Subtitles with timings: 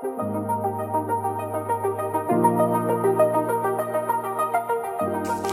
[0.00, 0.04] 好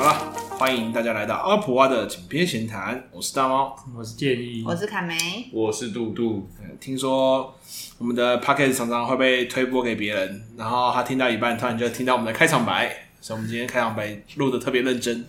[0.04, 0.14] 了，
[0.52, 3.04] 欢迎大家来到阿普蛙的井边闲谈。
[3.12, 5.18] 我是大猫，我是建议，我是凯梅，
[5.52, 6.48] 我是杜杜。
[6.80, 7.56] 听说
[7.98, 13.05] 我们的 podcast 常常会被推播给别人，然后他听到一半，突然就听到我们的开场白。
[13.26, 15.26] 所以我们今天开场白录的特别认真，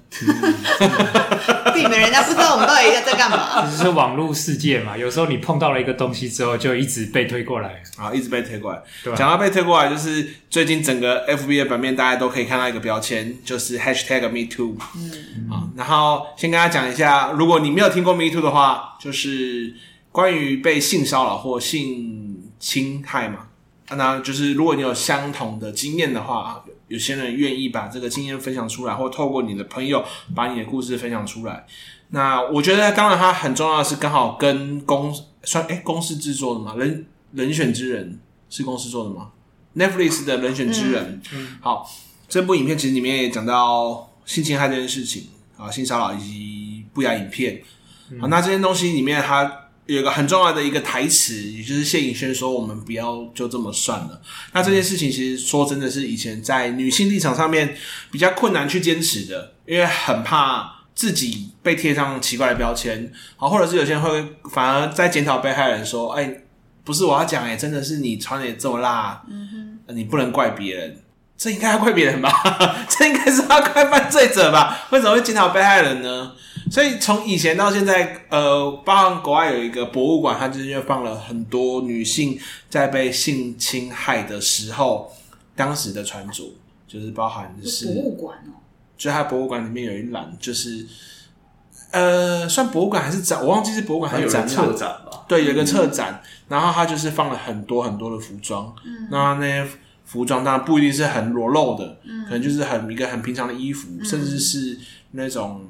[1.73, 3.65] 避免 人家不知道我们到底在干嘛。
[3.65, 8.83] 其实是网络世界嘛，有时候你碰到了一个东西之后，就一直被推过来，啊，一直被推过来。
[9.17, 14.77] 讲到被推过来，就是最近整个 FB 的版面，大家都可以看到一个标签，就是 Hashtag Me Too。
[14.95, 19.73] 嗯，啊，然后先跟大家讲一下，如果你没有听过 Me Too 的话，就是
[20.13, 23.47] 关于被性骚扰或性侵害嘛。
[23.91, 26.65] 那就是如果你有相同的经验的话。
[26.89, 30.05] 有些人愿意把这个经验分享出来，或透过你的朋友
[30.37, 31.67] 把你的故事分享出来。
[32.11, 39.31] 那我觉得，当然，它很重要的是刚好跟公算哎、欸、公司制作的嘛，人人选之人是公司做的吗
[39.75, 41.21] ？Netflix 的人选之人。
[41.35, 41.91] 嗯，好，
[42.29, 45.27] 这部影片其实里面也讲到性侵害这件事情
[45.59, 47.61] 啊，性骚扰以及不雅影片。
[48.21, 49.66] 好，那这些东西里面它。
[49.87, 54.21] 有一个很重要的一个台词，也就是谢颖轩说：“我们不要就这么算了。”
[54.53, 57.77] 那这件事情其实说真的是以前在女性立场上面
[58.11, 66.45] 比较困难去坚持的，因为很怕自己被贴上奇怪的标签，好，或者是有些人会反而在检讨被害人说：“哎、欸，
[66.83, 71.01] 不是我要讲，哎，真的是你穿的也这么辣，嗯哼，你不能怪别人，
[71.39, 72.33] 这应该要怪别人吧？
[72.91, 74.87] 这应该是要怪犯罪者吧？
[74.91, 76.33] 为什么会检讨被害人呢？”
[76.69, 82.37] 所以从以前到现在，呃，包含国外有一个博物馆，它就是因为放了很多女性
[82.69, 85.13] 在被性侵害的时候，
[85.55, 86.43] 当时的穿着，
[86.89, 88.59] 就是包含是博物馆哦，
[88.97, 90.85] 就它博物馆里面有一栏，就是
[91.93, 95.25] 呃，算博物馆还是展，我忘记是博物馆还是展览展吧？
[95.29, 99.67] 对，有一个策展，嗯、然后它就是放了很多很多的服装，嗯，那那些
[100.05, 104.77] 服装当然不一定是很裸露的，嗯，可能就是很一个很平常的衣服，嗯、甚至是
[105.13, 105.65] 那种。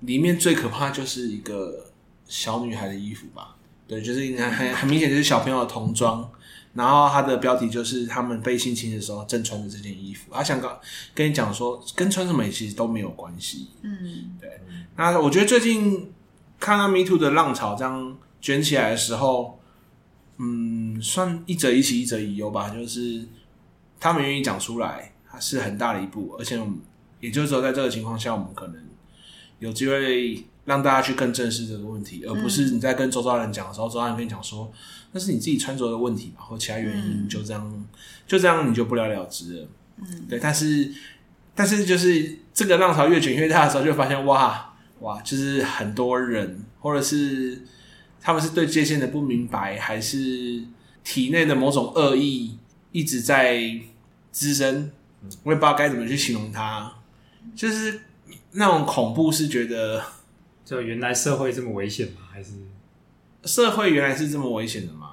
[0.00, 1.86] 里面最可怕就是一个
[2.26, 6.30] 小女孩的衣服吧，对，就是很很很明显就是小朋友的童装，
[6.74, 10.70] 然后它的标题就是他们被性侵的时候正穿着这件衣服，他想跟
[11.14, 14.60] 跟你讲说跟穿什么其实都没有关系，嗯，对。
[14.96, 16.12] 那我觉得最近
[16.60, 19.58] 看到 Me Too 的浪潮这样卷起来的时候，
[20.36, 23.26] 嗯，算一则一喜一则一忧吧，就是
[23.98, 26.60] 他们愿意讲出来，还是很大的一步，而且
[27.20, 28.87] 也就是说在这个情况下，我们可能。
[29.58, 34.70] 有机会让大家去更正视这个问题，而不是你在跟周遭人讲的时候，周遭人跟你讲说
[35.12, 37.86] 那是你自己穿着的问题吧，或其他原因，就这样，
[38.26, 39.68] 就这样你就不了了之了。
[39.96, 40.38] 嗯，对。
[40.38, 40.92] 但是，
[41.54, 47.62] 但是就是这个浪潮越卷越大的时候，就发现哇哇，就是很多人，或者是
[48.20, 50.62] 他们是对界限的不明白，还是
[51.02, 52.58] 体内的某种恶意
[52.92, 53.80] 一直在
[54.30, 54.90] 滋生。
[55.42, 56.92] 我也不知道该怎么去形容它，
[57.56, 58.02] 就是。
[58.52, 60.02] 那种恐怖是觉得，
[60.64, 62.22] 就原来社会这么危险吗？
[62.32, 62.52] 还是
[63.44, 65.10] 社会原来是这么危险的吗？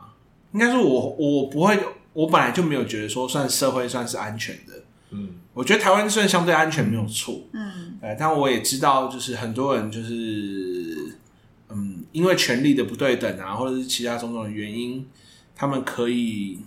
[0.53, 1.77] 应该是我我不会，
[2.13, 4.73] 我本来就没有觉得说算社会算是安全的。
[5.09, 7.41] 嗯，我觉得台湾算相对安全没有错。
[7.51, 11.17] 嗯，呃，但我也知道，就是很多人就是，
[11.69, 15.05] 嗯，因为权力的不对等啊，或者是其他种种的原因，
[15.55, 16.59] 他们可以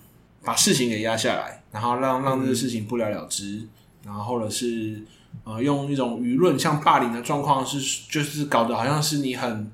[0.44, 3.68] 把事情给压下来，然后让让这个事情不了了之，嗯、
[4.04, 5.02] 然后或者是。
[5.44, 9.70] 呃，用一种舆论像霸凌的状况是，就是搞得好像是你很，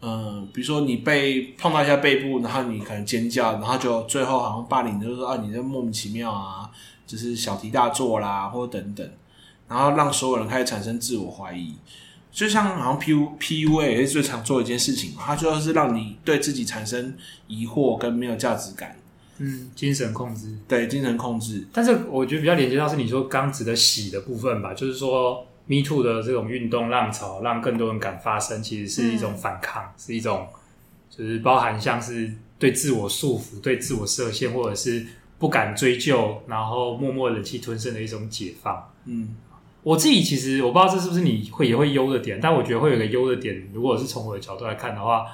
[0.00, 6.70] 嗯、比如说你被碰到一下背部，然后你可能尖叫，然后就最后好像霸凌就是说啊，你这莫名其妙啊，
[7.06, 9.06] 就是小题大做啦，或等等，
[9.68, 11.74] 然后让所有人开始产生自我怀疑，
[12.32, 17.14] 就像好像 P U P U A 也是最常做的一件事情嘛，它就是让你对自己产生
[17.46, 18.96] 疑惑跟没有价值感。
[19.42, 21.66] 嗯，精神控制，对，精神控制。
[21.72, 30.46] 但是我觉得比较连接到是你说刚指的喜的部分吧，就是说 Me Too 的这种运动浪潮，让更多人敢发声，其实是一种反抗，嗯、是一种
[31.08, 35.06] 就是包含像是对自我束缚、对自我设限，或者是
[35.38, 38.92] 不敢追究，然后默默忍气吞声的一种解放。
[39.06, 39.34] 嗯，
[39.82, 45.24] 我自己其实我不知道这是不是你会也会优的点，但我觉得会有一个优的点，如果是从我的角度来看的话。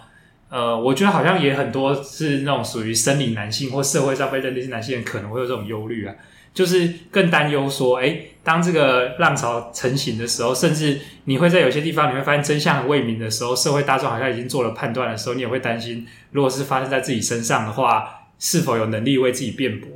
[0.49, 6.15] 呃，我觉得好像也很多是那种属于生理男性或社会上被认定是男性人，可能会有这种忧虑啊，
[6.55, 19.91] 就是更担忧说，诶，当这个浪潮成型的时候，甚至你会在有些地方你会发现真相未明的时候，社会大众好像已经做了判断的时候，你也会担心，如果是发生在自己身上的话，是否有能力为自己辩驳？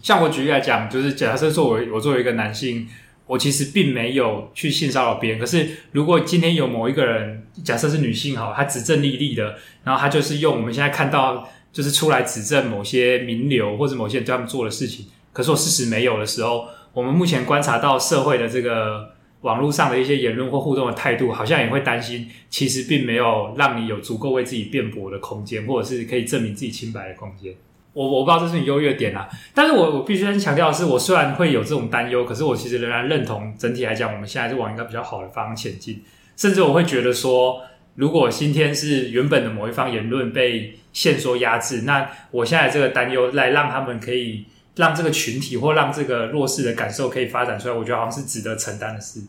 [0.00, 2.86] 像我举例来讲，就是假设作为我作为一个男性。
[3.26, 27.54] 我其实并没有去性骚扰别人，可是如果今天有某一个人，假设是女性哈，她指证莉莉的，然后她就是用我们现在看到就是出来指证某些名流或者某些人对他们做的事情，可是我事实没有的时候，我们目前观察到社会的这个网络上的一些言论或互动的态度，好像也会担心，其实并没有让你有足够为自己辩驳的空间，或者是可以证明自己清白的空间。
[27.96, 36.04] 我我不知道这是你优越点啦，但是我我必须先强调的是，我虽然会有这种担忧，可是我其实仍然认同整体来讲，我们现在是往一个比较好的方向前进。
[36.36, 37.62] 甚至我会觉得说，
[37.94, 44.44] 如果今天是原本的某一方言论被限缩压制，那我现在这个担忧来让他们可以
[44.74, 49.22] 让这个群体或让这个弱势的感受可以发展出来，我觉得好像是值得承担的事。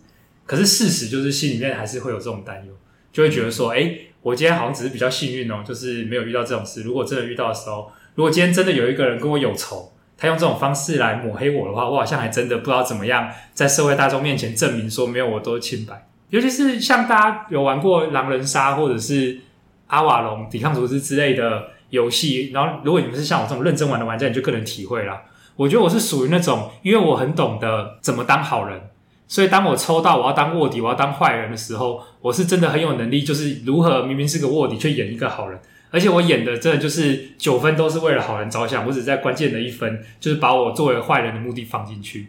[0.45, 2.73] 可是事实就是心里面还是会有这种担忧，
[3.13, 6.83] 就会觉得说，诶，我今天好像只是比较幸运哦，就是没有遇到这种事。
[6.83, 16.07] 如果真的遇到的时候，如果今天真的有一个人跟我有仇，他用这种方式来抹黑我的话，我好像还真的不知道怎么样在社会大众面前证明说没有我都清白。
[16.31, 19.39] 尤其是像大家有玩过狼人杀或者是
[19.85, 25.21] 阿瓦隆抵抗组织之类的游戏，然后如果你们是像我这种认真玩的玩家，你就更能体会了。
[25.55, 28.81] 我觉得我是属于那种，因为我很懂得怎么当好人，
[29.27, 35.59] 所以当我抽到我要当卧底，我要当坏人的时候，我是真的很有能力，就是如何明明是个卧底却演一个好人。
[35.89, 42.27] 而且我演的真的就是九分都是为了好人着想，我只在关键的一分，就是把我作为坏人的目的放进去。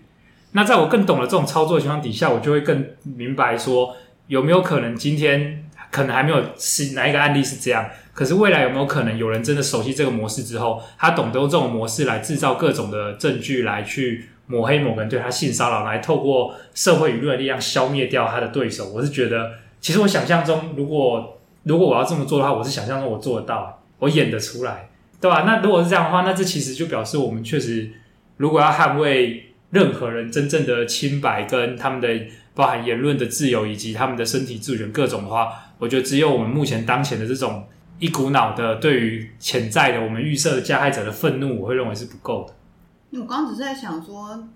[0.52, 3.96] 那在我更懂了这种操作情况底下，我就会更明白说，
[4.28, 7.84] 有没有可能今天可能还没有是哪一个案例是这样，
[8.14, 18.88] 可是未来有没有可能有人真的熟悉这个模式之后，他懂得用这种模式来制造各种的证据，来去抹黑某个人对他性骚扰，来透过社会舆论的力量消灭掉他的对手。
[18.90, 19.50] 我是觉得，
[19.80, 21.34] 其实我想象中如果。
[21.68, 24.88] 如果我要这么做的话，我是想象中我做得到，我演得出来，
[25.20, 25.42] 对吧？
[25.42, 27.90] 那如果是这样的话，那这其实就表示我们确实，
[28.38, 32.08] 如果要捍卫任何人真正的清白跟他们的
[32.54, 37.66] 包含言论的自由以及他们的身体自主各种的话，我觉得只有我们目前当前的这种
[37.98, 43.20] 一股脑的对于潜在的我们预设的加害者的愤怒，我会认为是不够的。
[43.20, 44.48] 我刚刚只是在想说，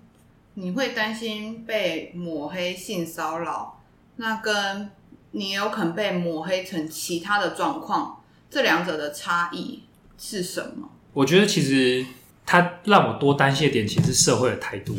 [0.55, 3.79] 你会担心被抹黑、性骚扰，
[4.15, 4.89] 那跟。
[5.35, 9.81] 你有可能被抹黑成其他的状况，这两者的差异
[10.17, 10.89] 是什么？
[11.13, 12.05] 我觉得其实
[12.45, 14.95] 他让我多担心的点，其实是社会的态度。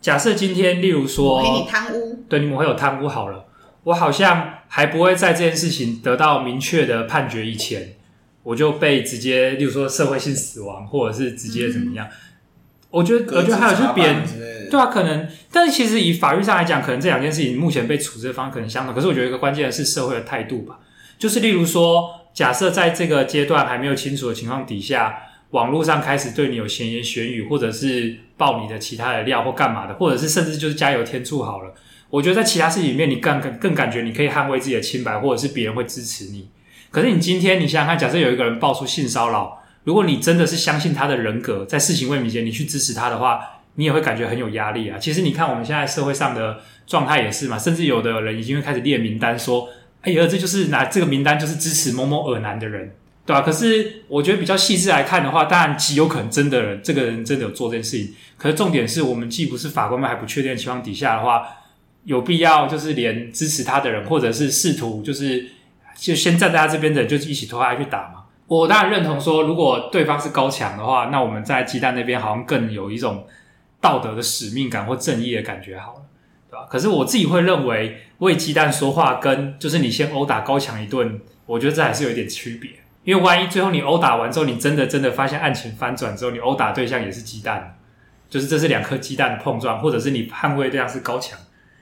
[0.00, 3.46] 假设今天，例如说，抹黑你贪污，对，你抹黑有贪污好了，
[3.84, 7.96] 我好像还不会在这件事情得到明确的判决以前，
[8.42, 12.06] 我就被直接，例如说社会性死亡，或者是直接怎么样？
[12.06, 12.12] 嗯、
[12.90, 14.22] 我觉得，我觉得还有就是别人。
[14.70, 18.94] 对啊，可能，但是其实以法律上来讲，可能这两件事情目前被处置的方式可能相同。
[18.94, 20.78] 可是我觉得一个关键的是社会的态度吧。
[21.18, 25.16] 就是例如说，假设在这个阶段还没有清楚的情况底下，
[25.50, 31.74] 网络上开始对你有闲言闲语，或者是爆你的其他的料或干嘛的，或者是甚至就是加油添醋好了。
[32.08, 36.48] 我觉得在其他事情里面，你更更更感觉你可以捍卫自己的清白，或者是别人会支持你。
[36.90, 43.40] 可是你今天你想想看，假设有一个人爆出性骚扰，如果你真的是相信他的人格，在事情未明前你去支持他的话。
[43.76, 44.98] 你也会感觉很有压力啊！
[44.98, 49.68] 其实你看我们现在社会上的状态也是嘛，甚至有的人已经会开始列名单，说
[50.02, 52.90] ：“哎呀，这就是拿这个名单就是支持某某尔男的人，
[53.24, 58.12] 对吧？”可是我觉得比较细致来看的话，当然极有可能真的人这个人真的有做这件事情。
[58.36, 61.46] 可是重点是我们既不是法官们还不确定的情况底下的话，
[62.04, 65.46] 有必要就是连支持他的人，或者是试图就是
[65.96, 68.19] 就先站在他这边的人，就一起拖他去打嘛？
[68.50, 73.26] 我当然认同说，如果对方是高墙的话，那我们在鸡蛋那边好像更有一种。
[73.82, 76.02] 道德的使命感或正义的感觉好了，
[76.50, 76.66] 对吧？
[76.68, 82.72] 可是我自己会认为为鸡蛋说话，跟就是你先殴打高墙一顿，我觉得这还是有一点区别。
[83.04, 87.78] 因为万一最后你殴打完之后，你真的真的发现案情翻转之后，你殴打对象也是鸡蛋，
[88.28, 91.38] 就是这是两颗鸡蛋的碰撞，或者是你捍卫对象是高墙，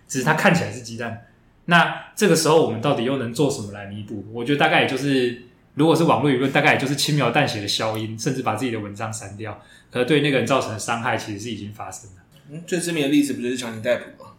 [0.06, 1.26] 只是它看起来是鸡蛋。
[1.64, 4.24] 那这个时候我们到底又能做什么来弥补？
[4.32, 5.47] 我觉得大概也就是。
[5.78, 9.58] 如果是网络舆论，大概也就是轻描淡写的消音，甚至把自己的文章删掉。
[9.90, 12.16] 可是对那个人造成的伤害，其实是已经发生了。
[12.50, 14.30] 嗯，最知名的例子不就是强尼戴普吗？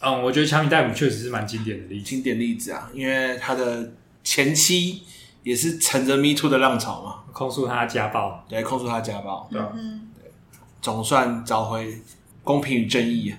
[0.00, 3.92] 嗯，我觉得强尼戴普确实是蛮经典的例子，经典例子啊，因为他的
[4.24, 5.02] 前妻
[5.42, 10.30] 也是乘着 Me Too 的浪潮嘛，控诉他家暴，对，控诉他家暴，对，嗯，对，
[10.80, 12.00] 总算找回
[12.42, 13.34] 公平与正义。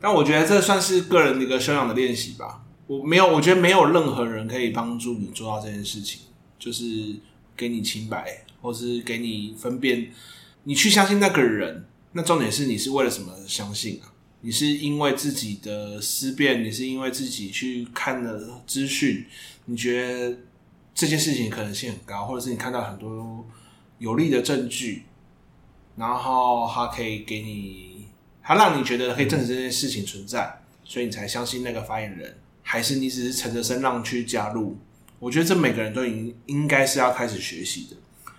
[0.00, 2.62] 但我觉得这算是个人的一个修养的练习吧。
[2.88, 6.22] 我没有，我觉得没有任何人可以帮助你做到这件事情。
[6.62, 7.16] 就是
[7.56, 10.12] 给你清白，或是给你分辨，
[10.62, 11.84] 你去相信那个人。
[12.12, 14.12] 那重点是你是为了什么相信啊？
[14.42, 19.26] 你是因为自己的思辨，你是因为自己去看了资讯，
[19.64, 20.36] 你觉得
[20.94, 23.44] 这件事情可能性很高，或者是你看到很多
[23.98, 25.02] 有利的证据，
[25.96, 28.06] 然后他可以给你，
[28.40, 34.76] 他让你觉得可以证实这件事情存在，所以你才相信那个发言人，还是你只是乘着声浪去加入？
[35.22, 37.96] 我觉得这每个人都应应该是要开始学习的，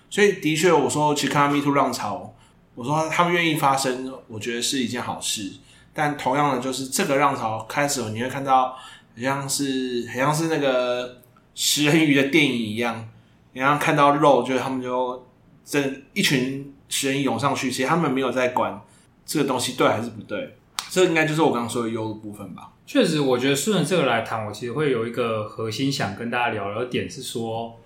[0.10, 2.36] 所以的确，我说其实看到 Me Too 浪潮，
[2.76, 5.50] 我说他们愿意发声，我觉得是一件好事。
[5.94, 8.78] 但同样的，就是这个浪潮开始，你会看到，好
[9.16, 11.22] 像是，好像是那个
[11.56, 13.08] 食人鱼的电影一样，
[13.54, 15.26] 你像看到肉，就是他们就
[15.64, 18.82] 这一群食人鱼涌上去，其实他们没有在管
[19.26, 20.58] 这个东西对还是不对。
[20.94, 22.72] 这应该就是我刚刚说的优的部分吧。
[22.86, 27.80] 确实，我觉得顺着这个来谈，我其实会有一个核心想跟大家聊的点是说，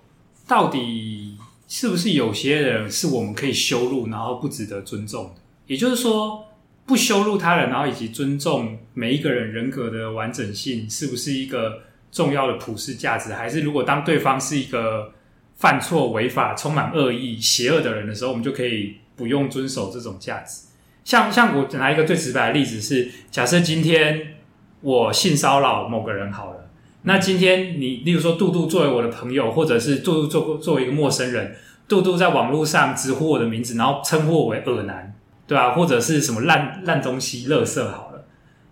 [0.46, 5.40] 到底是不是有些人是我们可以羞辱，然后不值得尊重的？
[5.68, 6.44] 也就是说，
[6.84, 11.80] 不羞辱他人，然后以及尊重每一个人人格的完整性，是不是一个
[12.12, 13.32] 重要的普世价值？
[13.32, 15.10] 还是如果当对方是一个
[15.56, 20.67] 犯错、违法、充满恶意、邪恶的人的时候，我们就可以不用遵守这种价值？
[21.08, 24.34] 像像我拿一个最直白的例子是，假设今天
[24.82, 26.68] 我性骚扰某个人好了，
[27.04, 31.56] 那今天你例如说杜杜作为我的朋友，或者是杜杜作作为一个陌生人，
[31.88, 35.14] 杜杜在网络上直呼我的名字，然后称呼我为恶男，
[35.46, 38.26] 对啊，或者是什么烂烂东西、垃圾好了，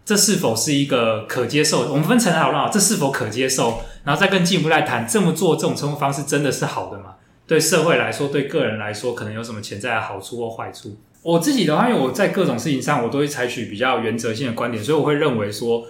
[0.05, 1.91] 这是否是一个可接受？
[1.91, 3.81] 我们分成好了，这是否可接受？
[4.05, 7.15] 然后再更进一步来谈，这么做这种称呼方式真的是好的吗？
[7.47, 10.99] 对社会来说，对个人来说，可能有什么潜在的好处或坏处？
[11.27, 15.85] 我自己的话，因为我在各种事情上，我都会采取比较原则性的观点，所以我会认为说，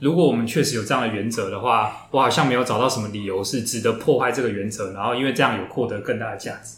[0.00, 6.76] 如果我们确实有这样的原则的话，我好像没有找到什么理由是值得破坏这个原则，然后因为这样有获得更大的价值。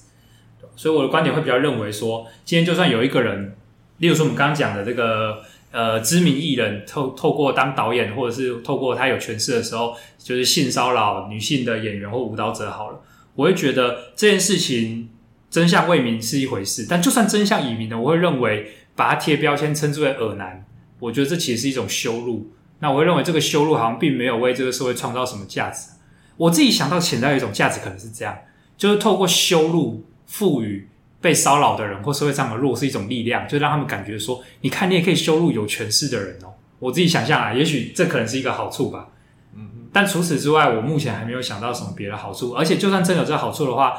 [0.76, 3.56] 所以我的观点会比较认为说，今天就算有一个人，
[3.98, 5.40] 例如说我们刚刚讲的这个
[5.72, 13.00] 呃知名艺人，透透过当导演，或者是透过他有权势的时候，就是性骚扰女性的演员或舞蹈者，好了，
[13.34, 15.08] 我会觉得这件事情。
[15.54, 20.66] 真相未明是一回事，但就算真相已明呢，我会认为把它贴标签称之为耳男，
[20.98, 22.50] 我觉得这其实是一种羞辱。
[22.80, 25.90] 那我会认为这个羞辱好像并没有为这个社会创造什么价值。
[26.36, 28.36] 我自己想到潜在的一种价值可能是这样，
[28.76, 30.88] 就是透过羞辱赋予
[31.20, 36.50] 被骚扰的人或社会上的弱势一种力量，就让他们感觉说，你看你也可以羞辱有权势的人哦。
[36.80, 39.06] 我自己想象啊，也许这可能是一个好处吧。
[39.54, 42.54] 嗯，但除此之外，我目前还没有想到什么别的好处。
[42.54, 43.94] 而且就算真有这好处的话，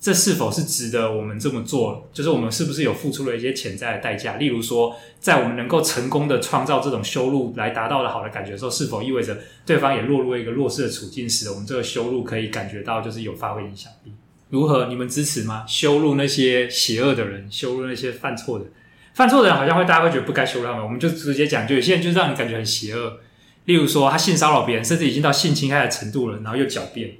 [0.00, 2.08] 这是否是值得我们这么做？
[2.12, 4.36] 就是我们是不是有付出了一些潜在的代价？
[4.36, 9.36] 例如说，在我们能够成功的创造这种羞辱来达到的好的感觉的时候，是否意味着
[9.66, 14.12] 对方也落入一个弱势的处境时，我们这个羞辱可以感觉到就是有发挥影响力？
[14.50, 14.86] 如何？
[14.86, 15.64] 你们支持吗？
[15.66, 18.66] 羞辱那些邪恶的人，羞辱那些犯错的
[19.14, 20.82] 犯错的人，好像会大家会觉得不该羞辱他们。
[20.84, 23.18] 我们就直接讲，就有些人就让你感觉很邪恶。
[23.64, 27.14] 例如说，他性骚扰别人，甚至已经到性侵害的程度了，然后又狡辩。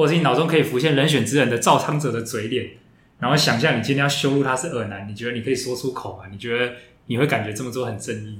[0.00, 2.70] 或者是你脑中可以浮现人选之人的造汤者的嘴脸，
[3.18, 6.24] 然后想象你今天要羞辱他是恶男，你觉得你可以说出口吗？
[6.32, 6.72] 你觉得
[7.04, 8.38] 你会感觉这么做很正义？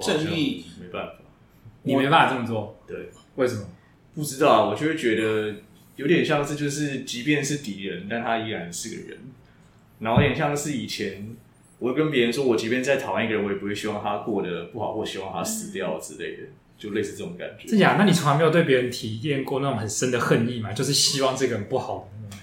[0.00, 1.14] 正义没办法，
[1.82, 2.80] 你没办法这么做。
[2.86, 3.66] 对，为什么？
[4.14, 5.56] 不知道啊，我就会觉得
[5.96, 9.18] 有点像是，就是即便是敌人，但他依然是个人。
[9.98, 11.34] 然后有点像是以前，
[11.80, 16.42] 我会跟别人说，我即便再讨厌一个人，我也不会希望他过得不好，或希望他死掉之类的。
[16.78, 17.96] 就类似这种感觉，真假？
[17.98, 20.72] 那你从来没有对别人体验过那种很深的恨意吗？
[20.72, 22.38] 就是希望这个人不好的那种，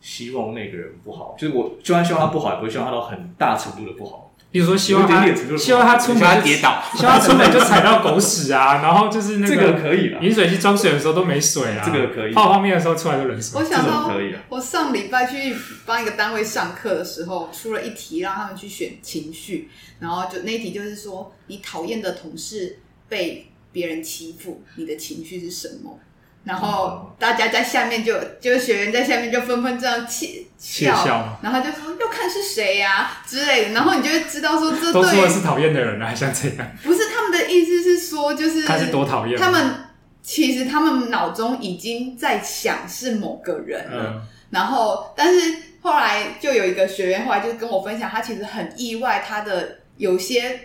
[0.00, 4.27] 希望那个人不好，就是我就算希望他不好，也不会希望他到很大程度的不好。
[4.50, 5.26] 比如说，希望他
[5.56, 10.20] 希望他出门跌倒，希望他出门就踩到狗屎啊， 然后就是那个这个可以了。
[10.22, 12.32] 饮水机装水的时候都没水啊，这个可以。
[12.32, 14.40] 泡泡面的时候出来就冷水，我想到可以啊。
[14.48, 19.68] 我上礼拜去帮一个单位上课的时候，出了一题让他们去选情绪，
[20.00, 22.78] 然后就那一题就是说，你讨厌的同事
[23.08, 23.46] 被。
[23.70, 26.00] 别人欺负你的情绪是什么？
[26.48, 36.66] 然后大家在下面就就学员在下面就纷纷这样窃笑，然后就说要看是谁呀、啊、之类的，然后你就会知道说这对都说的是讨厌的人啊，像这样？
[36.82, 39.74] 不是他们的意思是说就是他是多讨厌他们
[40.22, 50.60] 其实他们脑中已经在想是某个人了，嗯、然后但是后来就有一个学员后来就跟我分享，他其实很意外，他的有些。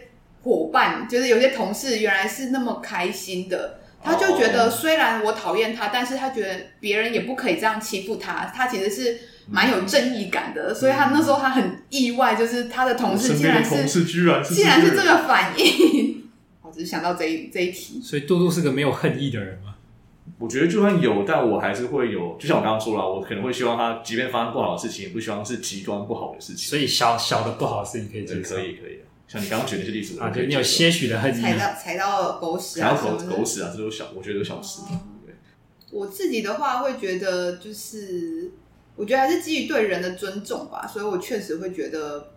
[0.45, 9.19] 伙伴就是有些同事原来是那么开心的，他就觉得虽然我讨厌他，但是他觉得别人也不可以这样欺负他，他其实是
[9.49, 16.23] 蛮有正义感的，所以他那时候他很意外，就是他的同事竟然是居然是，竟然是这个反应。
[16.61, 19.75] 我只是想到这一这一题，所以杜杜是个没有恨意的人吗？
[20.39, 26.67] 我觉得就算有，但我还是会有，就像我刚刚说了，我可能会希望他，即便发生不好的事情，也不希望是极端不好的事情。
[26.67, 28.99] 所以小小的不好的事情可以接受，可以可以。
[29.27, 34.81] 像你刚刚举那些例子啊，对，你有些许的恨意，踩到踩到狗屎啊，踩到狗狗屎啊，这都小，我觉得都小事。
[34.81, 35.33] 哦、对
[35.91, 38.51] 我自己的话，会觉得就是，
[38.95, 42.33] 我觉得还是基于对人的尊重吧，所以我确实会觉得，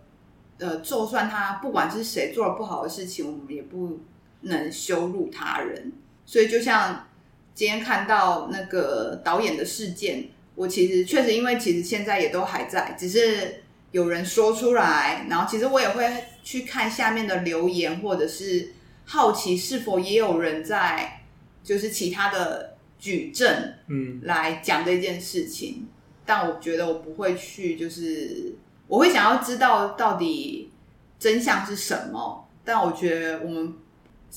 [0.57, 3.99] 呃，就算他不管是谁做了不好的事情，我们也不
[4.41, 5.91] 能羞辱他人。
[6.25, 7.07] 所以就像
[7.53, 18.73] 今天看到那个导演的事件，我其实确实因为其实现在也都还在，只是有人说出来，然后其实我也会去看下面的留言，或者是
[19.05, 21.21] 好奇是否也有人在
[21.63, 25.77] 就是其他的举证，嗯，来讲这件事情。
[25.81, 25.87] 嗯、
[26.25, 28.55] 但我觉得我不会去，就是
[28.87, 30.71] 我会想要知道到底
[31.19, 32.47] 真相是什么。
[32.63, 33.73] 但我觉得我们。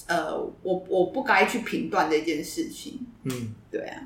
[0.06, 3.04] 呃，我我不该去评断这件事情。
[3.24, 4.00] 嗯，对啊，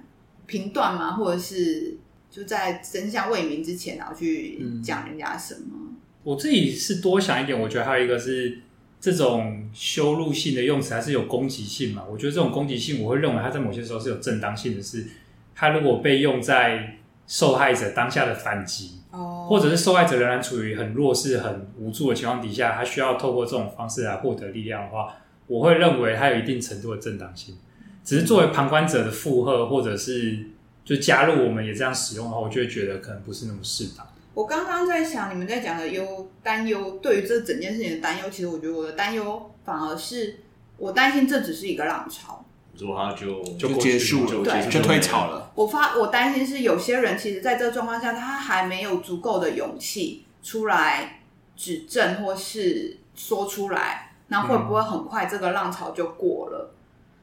[0.46, 1.12] 评断嘛？
[1.12, 1.94] 或者是
[2.34, 5.70] 就在真相未明之前，然后去讲人家什么？
[5.72, 8.58] 嗯，我自己是多想一点，我觉得还有一个是
[9.00, 12.02] 这种羞辱性的用词还是有攻击性嘛？
[12.10, 15.06] 我觉得这种攻击性，我会认为它在某些时候是有正当性的是，
[15.54, 16.96] 它如果被用在
[17.28, 25.14] 受害者当下的反击，哦，或者是受害者仍然处于很弱势、很无助的情况底下，他需要透过这种方式来获得力量的话。
[25.46, 27.54] 我会认为它有一定程度的正当性，
[28.02, 30.46] 只是作为旁观者的附和，或者是
[30.84, 34.06] 就加入我们也这样使用的话，我就会觉得可能不是那么适当。
[34.34, 40.40] 我刚刚在想，你们在讲的忧担忧，对于这整件事情的担忧，其实我觉得我的担忧反而是
[40.76, 42.44] 我担心这只是一个浪潮，
[42.76, 45.50] 如果它就就结束了，对，就退潮了。
[45.54, 51.20] 我发我担心是有些人其实在这个状况下，他还没有足够的勇气出来
[51.56, 54.10] 指正或是说出来。
[54.28, 56.70] 那会不会很快这个浪潮就过了？
[56.72, 56.74] 嗯、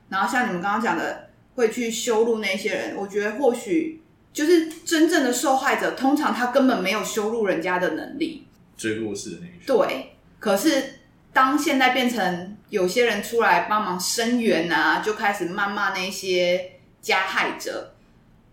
[0.10, 4.02] 然后像你们刚刚讲的，会去羞辱那些人，我觉得或许
[4.34, 8.46] 就是真正的受害者，通常他根本没有羞辱人家的能力，
[8.78, 10.14] 最弱势的那一对。
[10.40, 11.00] 可是
[11.34, 17.94] 当现在变成有些人出来帮忙声援啊，就开始谩骂那些加害者，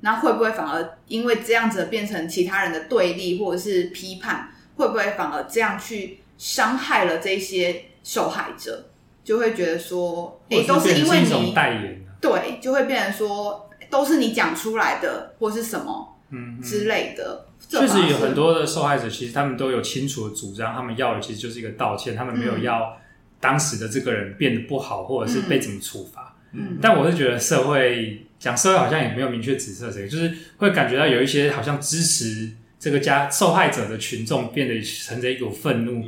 [0.01, 4.51] 那会不会反而因为这样子变成其他人的对立或者是批判？
[4.77, 7.85] 会不会反而这样去伤害了这些？
[8.05, 8.89] 受害者
[9.23, 17.47] 就会觉得说，哎、欸，都是因为你代言，对，就会变成说都是你讲出来的，或是什么，嗯之类的。
[17.69, 22.97] 确实有很多的受害者，其实他们都有清楚的主张，他们要的其实就是一个道歉，他们没有要
[23.41, 26.35] 当时的这个人变得不好，或者是被怎么处罚。
[26.53, 32.53] 嗯，但我是觉得社会讲社会好像也没有明确指责谁，就是会感觉到有一些好像支持。
[32.79, 36.05] 这个加受害者的群众变得存着一股愤怒，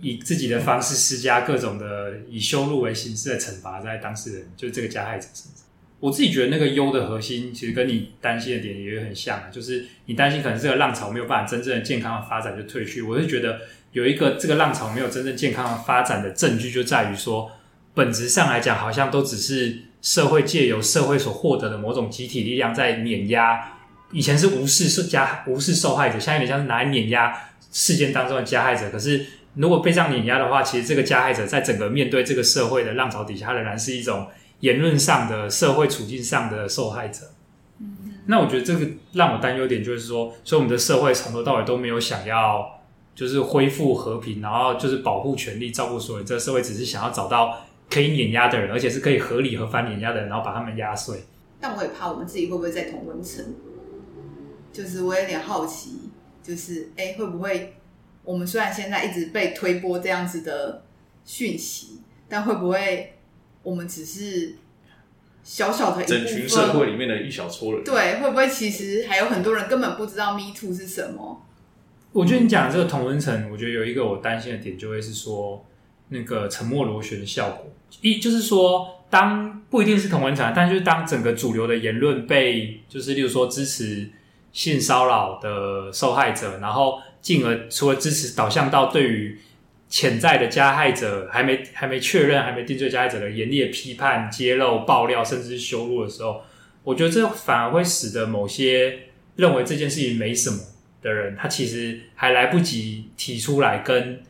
[0.00, 5.64] 以自己的方式施加各种的以羞辱为形式的惩罚在当事人，就是这个加害者身上。
[5.98, 13.02] 我自己觉得那个忧的核心，其实跟你担心的点也很像啊，就是你担心可能这个浪潮没有办法真正的健康的发展就退去。
[13.02, 17.50] 我是觉得有一个这个浪潮没有真正健康的发展的证据，就在于说，
[17.94, 23.71] 本质上来讲，好像都只是社会借由社会所获得的某种集体力量在碾压。
[24.12, 27.36] 以前是无视受加无视受害者，现在有点像是拿来碾压
[27.70, 28.90] 事件当中的加害者。
[28.90, 34.26] 可是如果被这样碾压的话，其实这个加害者在整个面对这个社会的浪潮底下，他仍然是一种
[34.60, 37.30] 言论上的社会处境上的受害者。
[37.80, 37.96] 嗯，
[38.26, 42.80] 那我觉得这个让我担忧点就是说，所以我们的社会从头到尾都没有想要
[43.14, 46.26] 就是恢复和平，然后就是保护权利、照顾所有人。
[46.26, 51.24] 这个社会只是想要找到可以碾压的人，而且是可以合理合法碾压的人，然后把他们压碎。
[51.60, 53.44] 但我也怕我们自己会不会在同温层。
[54.72, 55.98] 就是我有点好奇，
[56.42, 57.74] 就是哎、欸，会不会
[58.24, 60.82] 我们虽然现在一直被推播这样子的
[61.26, 63.12] 讯息，但会不会
[63.62, 64.54] 我们只是
[65.44, 67.84] 小小的一部分，整群社会里面的一小撮人？
[67.84, 71.44] 对，会不会其实还有很多人根本不知道 Me Too 是什么？
[72.12, 75.62] 我觉得你讲的这个同温层，我觉得有一个我担心的点，就会是说
[76.08, 77.70] 那个沉默螺旋的效果。
[78.00, 84.10] 一就是说，当不一定是同温层，但就是当整个主流的言论被，就是例如说支持。
[84.52, 89.38] 性骚扰的受害者，然后进而除了支持导向到对于
[89.88, 96.42] 潜在的加害者还没还没确认、还没定罪加害者的严厉的批判、揭露、爆料，甚至是羞辱的时候，
[96.82, 99.00] 我觉得这反而会使得某些
[99.36, 100.58] 认为这件事情没什么
[101.00, 104.22] 的人，他其实还来不及提出来跟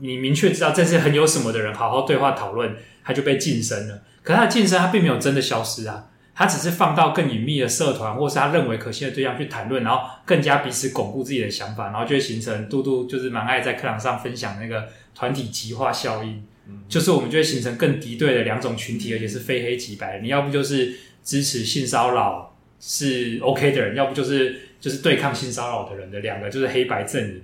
[0.00, 4.02] 你明确知道这是很有什么的人好好对话讨论，他就被晋升了。
[4.22, 6.08] 可他的晋升，他并没有真的消失啊。
[6.36, 20.20] 他只是放到更隐秘的社团，或是他认为可信的对象去谈论，然后更加彼此巩固自己的想法，然后就会形成嘟嘟就是蛮爱在课堂上分享那个团体极化效应，嗯，就是我们就会形成更敌对的两种群体，而且是非黑即白。
[20.20, 20.94] 你要不就是
[21.24, 27.42] 支持性骚扰是 OK 的人，要不就是就是对抗性骚扰的人的两个就是黑白阵营。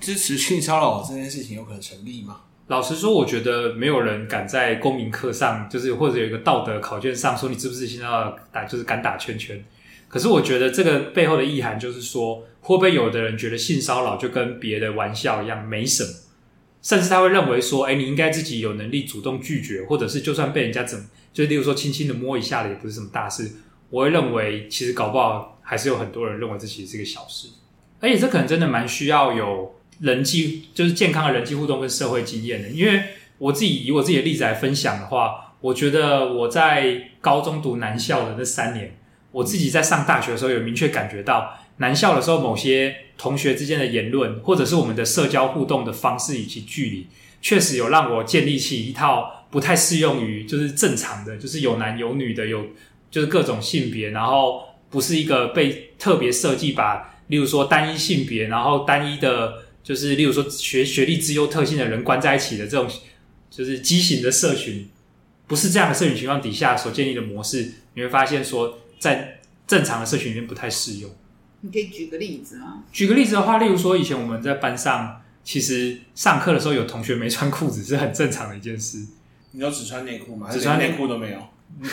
[0.00, 2.40] 支持性骚扰这件事情有可能成立吗？
[2.68, 8.08] 老实说，我觉得没有人敢在公民课上，就是或者有一个道德考卷上说你知不知现在
[8.52, 9.64] 打，就是敢打圈圈。
[10.08, 16.10] 可是我觉得这个背后的意涵就是说，会不会有的人觉得性骚扰就跟别的玩笑一样没什么，
[16.82, 23.52] 甚至他会认为说，哎，你应该自己有能力主动拒绝，或者是就算被人家怎么，就例如说轻轻的摸一下的也不是什么大事。
[23.90, 27.48] 我会认为其实搞不好还是有很多人认为这其实是一个小事。
[28.00, 32.68] 而且这可能真的蛮需要有人际，就是健康的人际互动跟社会经验的。
[32.68, 33.02] 因为
[33.38, 38.96] 我自己以我自己的例子来分享的话，我觉得我在高中读男校的那三年，
[39.32, 47.06] 我自己在上大学的时候有明确感觉到，男校的时候某些同学之间的言论，或者是我们的社交互动的方式以及距离，
[47.40, 52.66] 确实有让我建立起一套不太适用于就是正常的，就是有男有女的，有
[53.10, 57.14] 就是各种性别，然后不是一个被特别设计把。
[57.28, 59.52] 例如说单一性别，然后单一的，
[59.86, 62.90] 就是例如说学学历资优特性的人关在一起的这种，
[63.48, 64.88] 就是畸形的社群，
[65.46, 71.08] 不是这样的社群情况底下所建立的模式，你会发现说在正常的社群里面不太适用。
[71.60, 72.82] 你可以举个例子吗？
[72.90, 79.06] 举个例子的话，例如说以前我们在班上，其实上课的时候有同学没穿裤子是很正常的一件事。
[79.52, 80.50] 你有只穿内裤吗？
[80.50, 81.40] 只穿内裤都没有，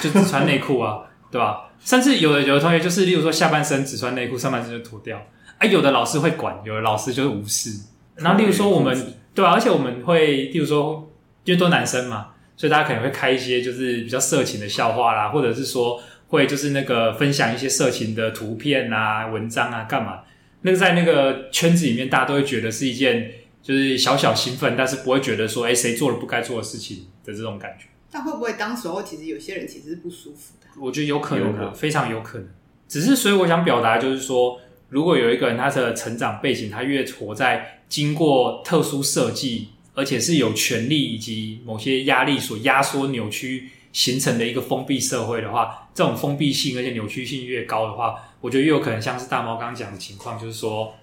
[0.02, 1.04] 就只穿内裤啊。
[1.30, 1.70] 对吧？
[1.84, 5.20] 甚至有的有的同学就是，例如说下半身只穿内裤，上半身就脱掉。
[5.64, 7.70] 啊，有的老师会管，有的老师就是无视。
[8.16, 9.54] 然后，例如说我们，对啊？
[9.54, 11.10] 而且我们会，例如说，
[11.46, 20.20] 因为都男生嘛，所以大家可能会开一些就是比较色情的笑话啦，或者是说会就是那个分享一些色情的图片啊、文章啊，干嘛？
[20.64, 27.86] 那个在那个圈子里面，大家都会觉得是一件就是小小兴奋，但是不会觉得说，哎，谁做了不该做的事情的这种感觉。
[28.12, 30.68] 但会不会当时候其实有些人其实是不舒服的？
[30.80, 32.48] 我觉得有可能的，非常有可能。
[32.88, 34.60] 只是所以我想表达就是说，
[34.94, 50.94] 如果有一个人他的成长背景，他越活在经过特殊设计，而且是有权力以及某些压力所压缩、扭曲形成的一个封闭社会的话，这种封闭性而且扭曲性越高的话，我觉得越有可能像是大猫刚刚讲的情况，就是说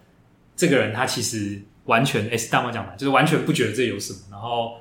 [0.54, 4.74] 这个人他其实完全，诶、大猫讲的，就是完全不觉得这有什么，然后。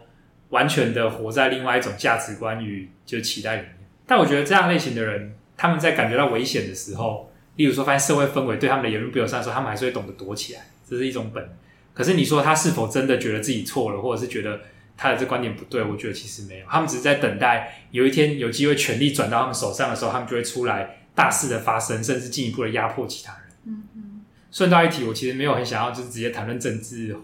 [0.50, 3.76] 完全的活在另外一种价值观与就期待里面，
[4.08, 11.54] 但我觉得这样类型的人，他们在感觉到危险的时候，例如说发现社会氛围对他们的言论不友善的时候，他们还是会懂得躲起来，这是一种本能。
[11.94, 14.62] 可是你说他是否真的觉得自己错了，或者是觉得
[14.96, 15.84] 他的这观点不对？
[15.84, 23.42] 我觉得其实没有，他们只是在等待有一天有机会权力转到他们手上的时候，他们就会出来大肆的发声，甚至进一步的压迫其他人。
[23.66, 24.22] 嗯嗯。
[24.52, 27.16] 顺道一提，我其实没有很想要就是直接谈论政治。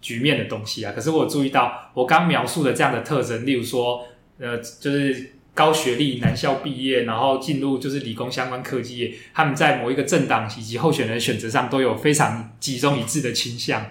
[0.00, 4.06] 局面的东西啊，可是我注意到我刚描述的这样的特征，例如说，
[4.38, 13.90] 呃，就是高学历、男校毕业，然后进入就是理工相关科技业，他们在某一个政党以及候选人选择上都有非常集中一致的倾向，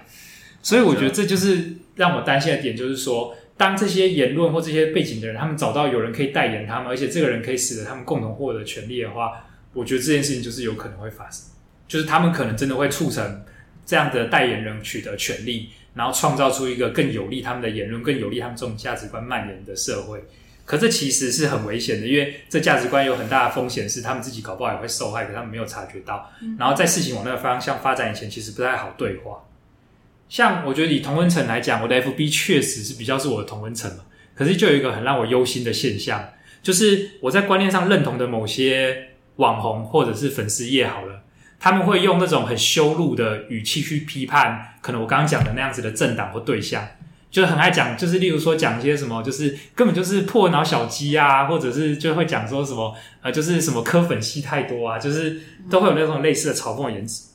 [0.62, 11.48] 所以我觉得这就是让我担心的点，就是说，当这些言论或这些背景的人，他们找到有人可以代言他们，而且这个人可以使得他们共同获得权利的话，我觉得这件事情就是有可能会发生，
[11.86, 13.44] 就是他们可能真的会促成
[13.86, 15.70] 这样的代言人取得权利。
[15.98, 20.24] 然后创造出一个更有利他们的言论、更有利他们这种价值观蔓延的社会，
[20.68, 26.30] 可这其实是很危险的，因为这价值观有很大的风险，是他们自己搞不好也会受害，可他们没有察觉到。
[26.60, 29.46] 然后在事情往那个方向发展以前，其实不太好对话。
[30.28, 34.04] 像我觉得以同温层来讲，我的 FB 确实是比较是我的同温层嘛，
[34.36, 41.24] 可是就有一个很让我忧心的现象，就是我在观念上认同的某些网红或者是粉丝页好了。
[41.60, 46.88] 他们会用那种很羞辱的语气去批判，可能我刚刚讲的那样子的政党或对象，
[47.38, 57.28] 就很爱讲，就是例如说讲一些什么，就是根本就是破脑小鸡啊，或者是就会讲说什么，呃，就是什么磕粉戏太多啊，就是都会有那种类似的嘲讽言辞。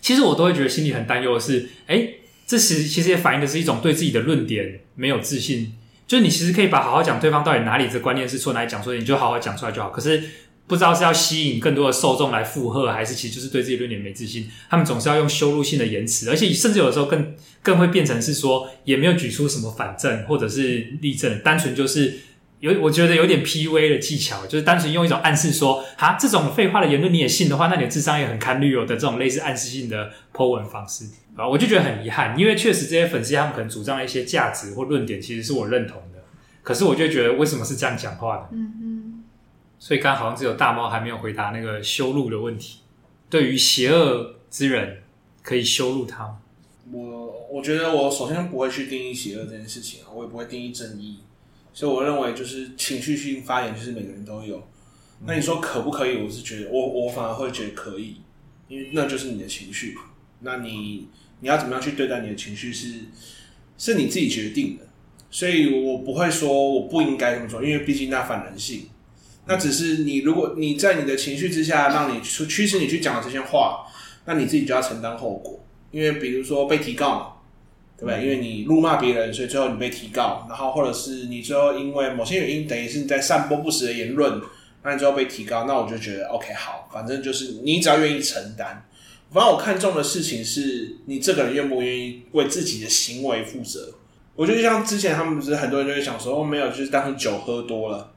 [0.00, 2.14] 其实我都会觉得心里很担忧的是，诶，
[2.46, 5.74] 这其其实也反映的是一种对自己的论点没有自信，
[6.06, 9.90] 就是你其实可以把好好讲对方到底哪里这观念是错，哪里讲错，你就好好讲出来就好。
[9.90, 10.22] 可是。
[10.66, 14.50] 不知道是要吸引更多的受众来附和，还是其实就是对自己论点没自信。
[14.68, 22.14] 他们总是要用羞辱性的言辞，而且甚至有的时候更更会变成是说，也没有举出什么反证或者是例证，单纯就是
[22.58, 31.04] 有我觉得有点 PUA 的技巧，就是单纯用一种暗示说，哈，这种废话的言论你也信的话，那你的智商也很堪虑哦的这种类似暗示性的 Po 文方式
[31.36, 36.24] 啊，我就觉得很遗憾，因为确实这些粉丝他们可能主张的一些价值或论点，其实是我认同的，
[36.62, 38.48] 可是我就觉得为什么是这样讲话的？
[38.52, 38.95] 嗯嗯。
[39.78, 42.80] 所以刚好像只有大猫还没有回答那个修路的问题。
[43.28, 45.02] 对于邪恶之人，
[45.42, 46.38] 可以修路他吗？
[46.92, 51.18] 我我觉得我首先不会去定义邪恶这件事情啊，我也不会定义正义。
[51.74, 54.66] 所以我认为就是情绪性发言，就是每个人都有。
[55.26, 56.22] 那你说可不可以？
[56.22, 58.16] 我是觉得我我反而会觉得可以，
[58.68, 59.96] 因为那就是你的情绪。
[60.40, 61.08] 那你
[61.40, 63.00] 你要怎么样去对待你的情绪是
[63.76, 64.86] 是你自己决定的。
[65.30, 68.88] 所以我不会说我不应该这么做，因为毕竟那反人性。
[69.46, 73.86] 那只是你，如果你在你的情绪之下，让你驱驱使你去讲的这些话，
[74.24, 75.64] 那你自己就要承担后果。
[75.92, 77.32] 因为比如说被提告嘛，
[77.96, 78.22] 对不对？
[78.22, 84.40] 因为你辱骂别人，所以最后你被提告，然后或者是你最后因为某些原因，等于是你在散播不实的言论，
[84.82, 88.84] 那你最后被提高，那我就觉得 OK 好，反正就是你只要愿意承担。
[89.32, 93.94] 反正我看重的事情是你这个人愿不愿意为自己的行为负责。
[94.34, 98.12] 我觉得像之前他们不是很多人就会想说，哦，没有，就是当成酒喝多了。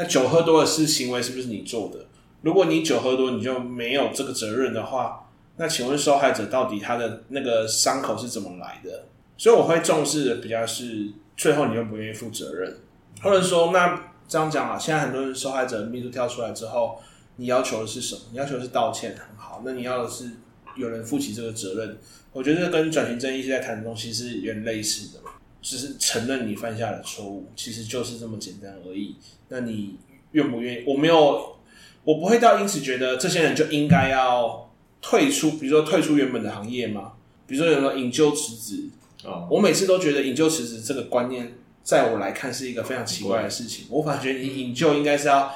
[0.00, 2.06] 那酒喝多的是行为是不是你做的？
[2.40, 9.04] 如果你酒喝多，你就没有这个责任的话，那请问受害者到底他的那个伤口是怎么来的？
[9.36, 12.78] 所以我会重视的比较是最后你愿不愿意负责任，
[13.20, 16.98] 或者说那这样讲啊，现在很多人受害者命都跳出来之后，
[17.36, 18.22] 你要求的是什么？
[18.32, 19.60] 你要求是道歉，很好。
[19.66, 20.30] 那你要的是
[20.76, 21.98] 有人负起这个责任。
[22.32, 25.20] 我觉得跟转型正义现在谈的东西是有点类似的，
[25.62, 29.16] 只是承认你犯下的错误，其实就是这么简单而已。
[29.48, 29.96] 那你
[30.32, 30.84] 愿不愿意？
[30.86, 31.56] 我没有，
[32.04, 34.70] 我不会到因此觉得这些人就应该要
[35.02, 37.12] 退出，比如说退出原本的行业嘛。
[37.46, 38.88] 比如说有没有引咎辞职？
[39.28, 43.86] 啊，我每次都觉得引咎辞职这个观念，在我来看是一个非常奇怪的事情。
[43.90, 45.52] 我反而觉得你引咎应该是要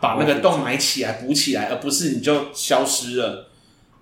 [0.00, 3.48] 把那个洞埋起来、补起来，而不是你就消失了。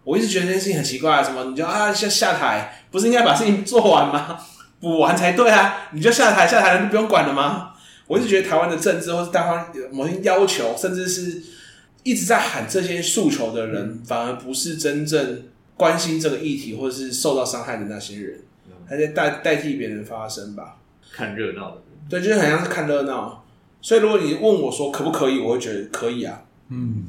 [0.03, 4.41] 我一直觉得这件事情很奇怪，什么你就啊下下台，不是应该把事情做完吗？
[4.81, 5.89] 补完才对啊！
[5.93, 7.73] 你就下台，下台了就不用管了吗？
[8.07, 11.43] 我一直觉得台湾的政治，或是台湾某些要求，甚至是
[12.03, 15.43] 一直在喊这些诉求的人，反而不是真正
[15.77, 18.41] 关心这个议题，或者是受到伤害的那些人，
[18.89, 20.77] 还在代代替别人发声吧？
[21.13, 23.45] 看热闹的，对，就是很像是看热闹。
[23.83, 26.43] 所以如果你问我说可不可以，我会觉得可以啊。
[26.69, 27.05] 嗯，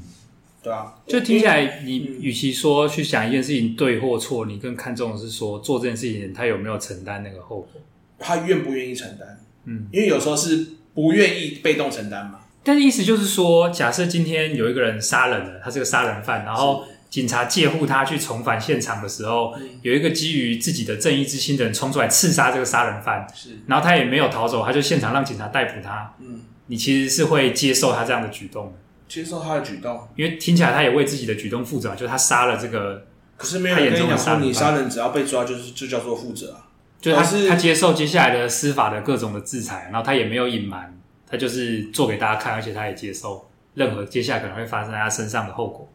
[0.67, 7.82] 对啊，就听起来，你与其说去想一件事情对或错，你更看重的是说做这件事情他有没有承担那个后果，
[8.19, 9.39] 他愿不愿意承担？
[9.65, 10.73] 嗯，因为有时候是。
[10.97, 12.39] 不愿意被动承担嘛？
[12.63, 19.53] 但是意思就是说，假设今天有一个人杀人了，他是个杀人犯，然后警察借护他去重返现场的时候，
[19.84, 26.12] 有一个基于自己的正义之心的人冲出来刺杀这个杀人犯，是，然后他也没有逃走，他就现场让警察逮捕他。
[26.19, 28.73] 嗯，你其实是会接受他这样的举动的，
[29.08, 33.06] 接受他的举动，因为听起来他也为自己的举动负责，就是他杀了这个。
[33.38, 36.67] 可是没有人跟你讲说，你杀人只要被抓，就是就叫做负责啊。
[37.00, 45.88] 就他是他接受接下来的司法的各种的制裁，然后他也没有隐瞒，他就是做给大家看，而且他也接受任何接下来可能会发生在他身上的后果。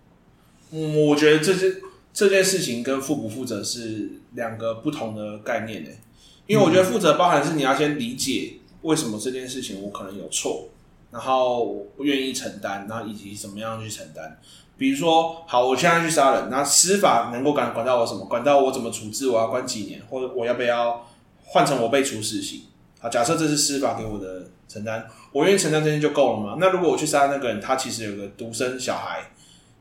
[0.71, 1.73] 嗯，我觉得这件
[2.15, 5.99] 这件事情跟负不负责是两个不同的概念诶，
[6.47, 10.69] 因为我觉得负责包含是你要先理解为什么这件事情我可能有错，
[11.13, 14.41] 然后我愿意承担，然后以及怎么样去承担。
[14.79, 18.25] 比如说，好，我现在去杀人，那司法能够管管到我什么？
[18.25, 19.29] 管到我怎么处置？
[19.29, 21.07] 我要关几年，或者我要不要
[21.45, 22.63] 换成我被处死刑？
[22.99, 26.57] 好，假设这是司法给我的承担，我愿意承担这些就够了吗？
[26.59, 29.31] 那如果我去杀那个人，他其实有个独生小孩，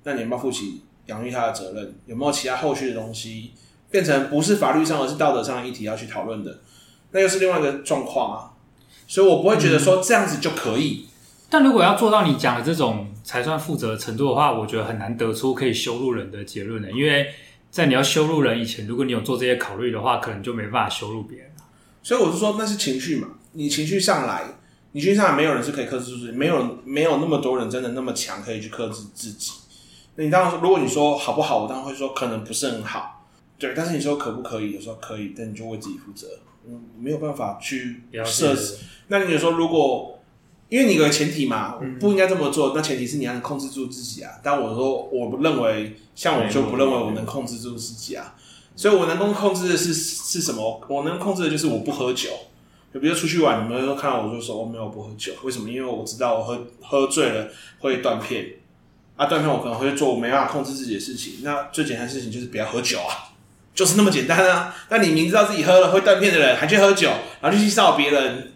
[0.03, 1.95] 那你有没有负起养育他的责任？
[2.05, 3.53] 有没有其他后续的东西
[3.89, 6.59] 变成不是法律上而是道德上的议题要去讨论的？
[7.11, 8.51] 那又是另外一个状况啊。
[9.07, 11.07] 所以我不会觉得说这样子就可以。
[11.51, 16.89] 但如果要做到你讲的这种才算负责的程度的话，我觉得很难得出可以羞辱人的结论的。
[16.91, 17.27] 因为
[17.69, 21.51] 在你要羞辱人以前，如果你有做这些考虑的话，可能就没办法羞辱别人。
[22.01, 23.27] 所以我是说，那是情绪嘛。
[23.51, 24.45] 你情绪上来，
[24.93, 29.51] 你情绪上来，没有人是可以克制住自己，没有没有那么多人真的那么强，可以去克制自己。
[30.15, 33.27] 那你当然说，如果你说好不好，我当然会说可能不是很好。
[33.59, 34.71] 对，但是你说可不可以？
[34.71, 36.27] 有时候可以，但你就为自己负责。
[36.65, 38.77] 嗯，没有办法去设置。
[39.09, 40.17] 那你说如果。
[40.71, 42.71] 因为你有个前提嘛，不应该这么做。
[42.73, 44.31] 那前提是你要能控制住自己啊。
[44.41, 48.33] 但我说，我不认为，像我就不认为我能控制住自己啊。
[48.73, 50.81] 所以我能够控制的是是什么？
[50.87, 52.29] 我能控制的就是我不喝酒。
[52.93, 55.33] 就比如出去玩，你们都看到我就说我没有不喝酒。
[55.43, 55.69] 为什么？
[55.69, 58.45] 因为我知道我喝喝醉了会断片
[59.17, 61.39] 啊，断片我可能会做我没办法控制自己的事情。
[61.43, 63.35] 那最简单的事情就是不要喝酒啊，
[63.75, 64.73] 就是那么简单啊。
[64.87, 67.09] 那你明知道自己喝了会断片的人还去喝酒，
[67.41, 68.53] 然后就去骚扰别人。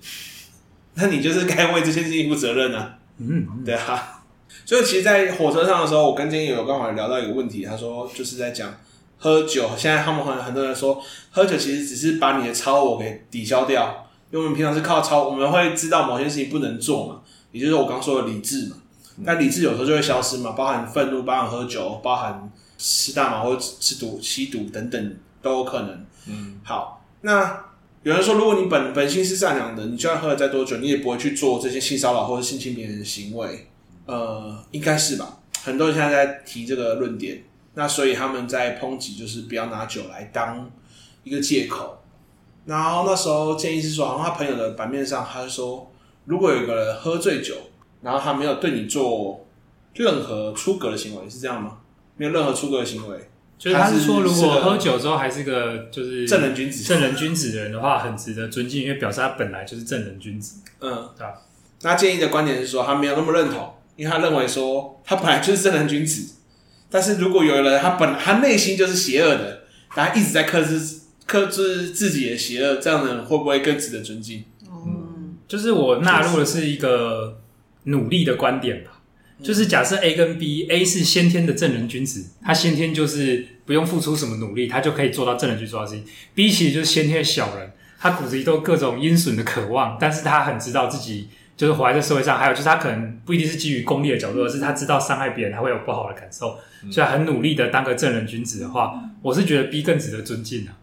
[0.96, 2.98] 那你就是该为这些事情负责任啊。
[3.18, 4.24] 嗯，对啊。
[4.66, 8.74] 所以其实，在火车上的时候，我跟金友刚好聊到一个问题，他说就是在讲
[9.18, 9.70] 喝酒。
[9.78, 18.78] 现在他们很很多人说，喝酒其实只是把你的超我给抵消掉，因为我们平常是靠超，我们会知道某些事情不能做嘛，也就是我刚说的理智嘛。
[19.26, 26.06] 但理智有时候就会消失嘛，包含愤怒，包含喝酒，包含吃大麻或者吃毒、吸毒等等都有可能。
[26.28, 27.65] 嗯，好，那。
[28.06, 33.68] 有人说，如果你本本心是善良的，你就算喝了再多酒，你也不会去做这些性骚扰或者性侵别人的行为。
[34.06, 35.40] 呃，应该是吧？
[35.64, 40.70] 很多人现在在提这个论点，那所以他们在抨击，就是不要拿酒来当
[41.24, 41.98] 一个借口。
[42.66, 45.92] 然后那时候建议是说，好像他朋友的版面上，他就说，
[46.26, 47.56] 如果有一个人喝醉酒，
[48.04, 49.44] 然后他没有对你做
[49.96, 51.80] 任何出格的行为，是这样吗？
[52.18, 53.30] 没有任何出格的行为。
[53.58, 60.62] 就是他是说，如果喝酒之后还是个就是正人君子、正人君子的人的话，很值得尊敬，因为表示他本来就是正人君子。
[60.82, 61.26] 嗯，对。
[61.82, 66.36] 那建议的观点是说，他没有那么认同，因为他认为说他本来就是正人君子，
[66.90, 69.64] 但是如果有人他本他内心就是邪恶的，
[69.96, 74.44] 但他一直在克制克制自己的邪恶，这样的人会不会更值得尊敬？
[74.64, 77.40] 嗯，就是我纳入的是一个
[77.84, 78.95] 努力的观点吧。
[79.44, 86.06] 就是假设 A 跟 B，A 是先天的正人君子，他先天就是不用付出什么努力，他就可以做到正人君子做事情。
[86.34, 96.58] B 其实就是先天的小人，他骨子里都有各种阴损的渴望，但是他很知道自己就是活在这社会上，还有就是他可能不一定是基于功利的角度，而是他知道伤害别人他会有不好的感受，
[96.90, 100.78] 所以很努力的当个正人君子的话，我是觉得 B 更值得尊敬啊。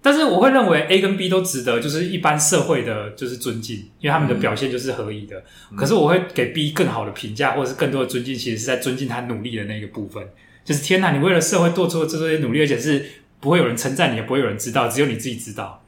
[0.00, 5.36] 但是我会认为 A 跟 B 都值得，就是一般社会的，就是尊敬，因为他们的表现就是合宜的。
[5.72, 10.24] 嗯、可是我会给 B 更好的评价，或者是更多的尊敬，其实是在尊敬他努力的那个部分。
[10.64, 13.04] 就是天哪，你为了社会做出了这些努力，而且是
[13.40, 15.82] 不会有人称赞你，也不会有人知道，只有你自己知道。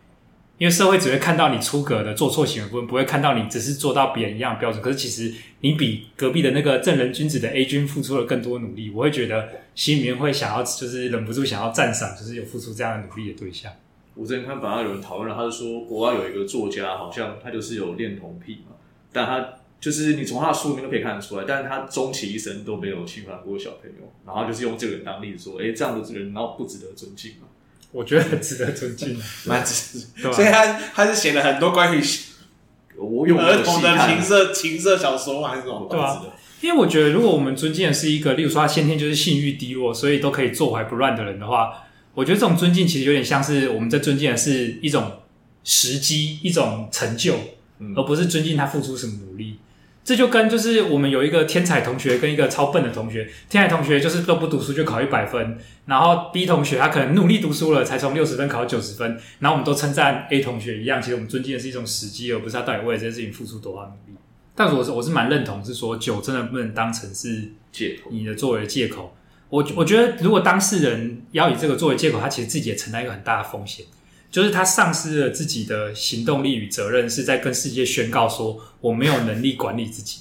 [0.58, 4.82] 因为社会只会看到你出格的做错行为部分，不会看到你只是做到别人一样的标准。
[4.82, 13.72] 可是其实你比隔壁的那个正人君子的 A 君付出了更多努力，我会觉得心里面会想要，就是忍不住想要赞赏，就是有付出这样的努力的对象。
[14.20, 18.76] 我之前看反而有人讨论了，他是说国外有一个作家，好像他就是有恋童癖嘛，
[19.10, 27.48] 但他就是你从他的书里面都可以看得出来，但是他终其一生都没有侵犯过小朋友，然后就是用这个人当例子说，哎、欸，这样的这个人，然后不值得尊敬嘛？
[27.92, 30.28] 我觉得很值得尊敬， 蛮值得。
[30.34, 32.02] 所以他他是写了很多关于
[32.98, 35.88] 我用儿童的情色情色小说还是什么？
[35.90, 36.22] 对啊，
[36.60, 41.84] 因为我觉得如果我们尊敬的是一个，例如说他先天就是性欲低落，所以都可以坐怀不乱的人的话。
[42.20, 45.20] 我觉得这种尊敬其实有点像是我们在尊敬的是一种
[45.64, 47.34] 时机、一种成就，
[47.96, 49.56] 而不是尊敬他付出什么努力。
[50.04, 55.56] 这就跟就是我们有一个天才同学跟一个超笨的同学，天才同学就是都不读书就考一百分，
[55.86, 61.00] 然后 B 同学他可能努力读书了才从六十分考到九十分，然后我们都称赞 A 同学一样。
[61.00, 64.18] 其实我们尊敬的是一种时机，而不是他到底为了这件事情付出多少努力。
[64.54, 69.16] 但是我是我是蛮认同，是说酒真的不能当成是借口，你的作为借口。
[69.50, 73.84] 我我觉得，如果当事人要以这个作为借口，他其实自己也承担一个很大的风险，
[74.30, 80.20] 就是他丧失了自己的行动力与责任，是在跟世界宣告说我没有能力管理自己。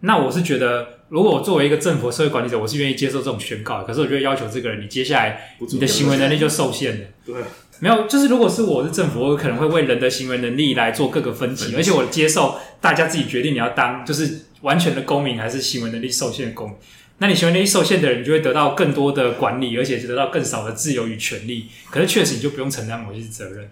[0.00, 3.84] 那我是觉得，如果我作为一个政府社会管理者，我是愿意接受这种宣告的。
[3.84, 7.06] 可是，我觉得要求这个人，你接下来你的行为能力就受限了。
[7.26, 7.34] 对，
[7.80, 16.78] 没有，就是如果是我是政府，我可能会为人的行为能力来做各个分级，而且我接受大家自己决定你要当就是完全的公民，还是行为能力受限的公民。
[17.20, 21.66] 那你行为能力受限的人，你就会得到更多的管理，而且得到更少的自由与权利。
[21.90, 23.68] 可是确实，你就不用承担某些责任。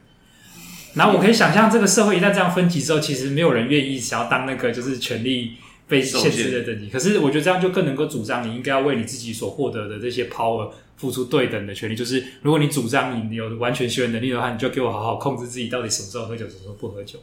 [0.95, 5.53] 然后我可以想象，这个社会一旦这样分级之后，其实没有人愿意想要当那个就是权力
[5.87, 6.91] 被限制的等级。
[6.91, 11.95] 可是我觉得这样就更能够主张，你应该要为你自己所获得的这些 power 付出对等的权利。
[11.95, 17.21] 就是如果你主张你有完全行为能力的话，你就给我好好控制自己到底什么时候喝酒，什么时候不喝酒。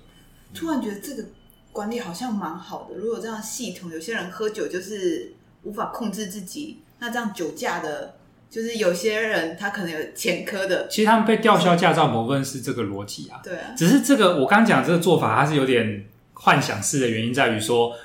[0.54, 1.26] 突然觉得这个
[1.74, 2.96] 管理好像蛮好的。
[2.96, 5.34] 如果这样系统，有些人喝酒就是。
[5.64, 8.16] 无法控制自己，那这样酒驾的，
[8.50, 10.88] 就是有些人他可能有前科的。
[10.88, 13.42] 其实他们被吊销驾照，某部分是这个逻辑啊。
[13.44, 13.74] 对啊。
[13.76, 17.96] 只是这个我刚刚讲这个做法，它是有点幻想式的原因，在于说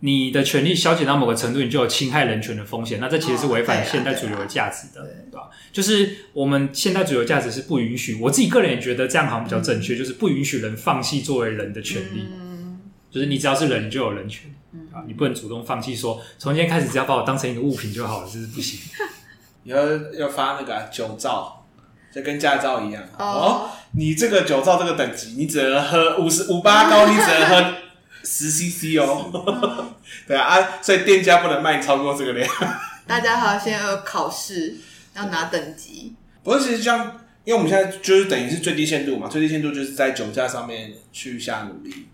[0.00, 3.00] 你的权利消减到某个程度，你就有侵害人权的风险。
[3.00, 5.50] 那这其实是违反现代主流的价值的，对吧？
[5.72, 8.14] 就是我们现代主流价值是不允许。
[8.22, 12.28] 我自己个人也觉得这样好像比较正确，嗯、就是不允许人放弃作为人的权利。
[12.32, 12.80] 嗯。
[13.10, 14.54] 就是你只要是人，你就有人权。
[14.92, 15.02] 啊！
[15.06, 18.78] 你不能主动放弃，说从今天开始只要把我当成一个物品就好了，这是不行。
[19.64, 19.80] 以后
[20.18, 21.66] 要发那个、啊、酒照，
[22.12, 23.02] 就跟驾照一样。
[23.18, 27.74] 哦，哦，你这个酒照这个等级，你只能喝五十五八高，你只能喝
[28.22, 29.30] 十 CC 哦。
[29.34, 29.94] 嗯、
[30.26, 32.48] 对啊，啊，所以店家不能卖你超过这个量。
[33.06, 34.76] 大家好，现在要考试，
[35.14, 36.14] 要拿等级。
[36.42, 42.08] 不过其实像，因为我们现在就是等于是最低限度嘛，最低限度就是在酒驾上面去下努力。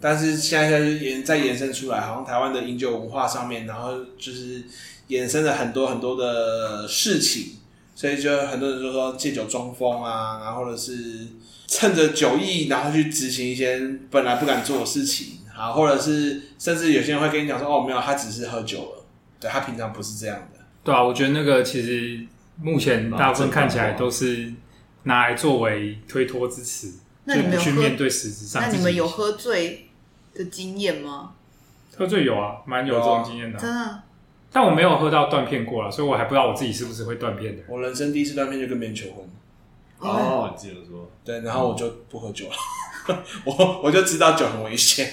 [0.00, 4.64] 但是现在在延再延伸出来，好像台湾的饮酒文化上面，然后就是
[5.08, 7.56] 衍生了很多很多的事情，
[7.94, 11.26] 所以就很多人就说借酒装疯啊，然后或者是
[11.66, 13.78] 趁着酒意，然后去执行一些
[14.10, 19.04] 本来不敢做的事情，啊，或者是甚至有些人会跟你讲说，哦，没有，他只是喝酒了，
[19.38, 20.60] 对，他平常不是这样的。
[20.82, 22.18] 对啊，我觉得那个其实
[22.62, 24.50] 目前大部分看起来都是
[25.02, 26.94] 拿来作为推脱之词，
[27.24, 28.62] 那你们有去面对实质上。
[28.62, 29.89] 那你们有喝醉
[30.34, 31.32] 的经验吗？
[31.96, 33.60] 喝醉有啊，蛮有这种经验的、啊。
[33.60, 34.02] 真的，
[34.52, 37.62] 但我没有喝到断片过了，所以我还不知道我自己是不是会断片的。
[37.68, 39.28] 我人生第一次断片就跟别人求婚。
[39.98, 41.10] 哦，你记得说。
[41.22, 42.54] 对，然后我就不喝酒了。
[43.44, 45.10] 我我就知道酒很危险。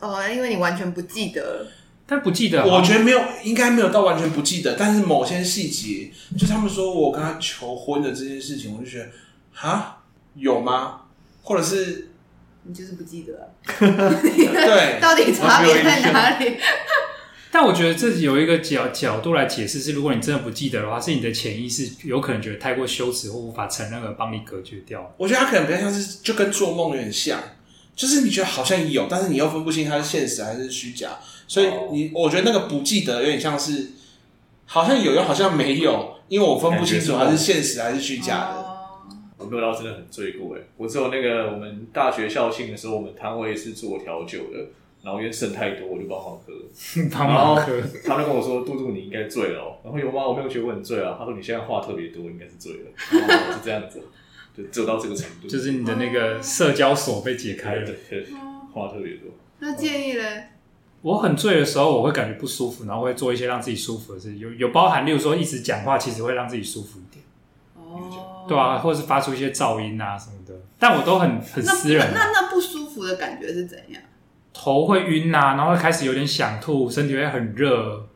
[0.00, 1.66] 哦，因为你完全不记得。
[2.06, 4.74] 但不记得，我觉得没有，应该没有到完全不记得。
[4.76, 9.10] 但是某些细节，就他们说我跟他求婚的这件事情，我就觉得，
[9.52, 10.02] 哈，
[10.34, 11.02] 有吗？
[11.42, 12.10] 或者是？
[12.66, 16.56] 你就是不记得， 对，到底差别在哪里？
[17.52, 25.14] 但我觉得这有一个角角度来解释是，如果你真的不记得的话，是你的潜意识有可能觉得太过羞耻或无法承认而帮你隔绝掉。
[25.16, 27.38] 我觉得他可能比较像是就跟做梦有点像，
[27.94, 31.10] 就是你觉得好像有，但是你又分不清它是现实还是虚假，
[31.46, 33.92] 所以你我觉得那个不记得有点像是
[34.66, 38.63] 好像有又好像没有，因为我分不清楚它是现实还是虚假的。
[39.44, 44.66] 我没有到真的很醉过诶，我只有那个我们大学校庆的时候，我们摊位是做调酒的。
[45.04, 46.54] 然后因为剩太多，我就帮忙喝。
[47.12, 50.26] 帮忙喝，他就跟我说：“杜杜，你应该醉了哦。”然后有吗？
[50.26, 51.14] 我没有觉得我很醉啊。
[51.18, 52.90] 他说：“你现在话特别多，应该是醉了。”
[53.28, 54.00] 然后就这样子，
[54.56, 55.44] 就走到这个程度。
[55.52, 58.26] 就是你的那个社交锁被解开了，对，
[58.72, 59.28] 话特别多。
[59.58, 60.24] 那建议呢？
[61.02, 67.22] 我很醉的时候，我会感觉不舒服，然后会做一些让自己舒服的事，有有包含，例如说一直讲话，其实会让自己舒服一点。
[67.76, 72.12] 哦，对啊，或者是发出一些噪音啊什么的，但我都很很私人。
[72.14, 74.02] 那那不舒服的感觉是怎样？
[74.52, 78.06] 头会晕呐、啊，然后会开始有点想吐，身体会很热，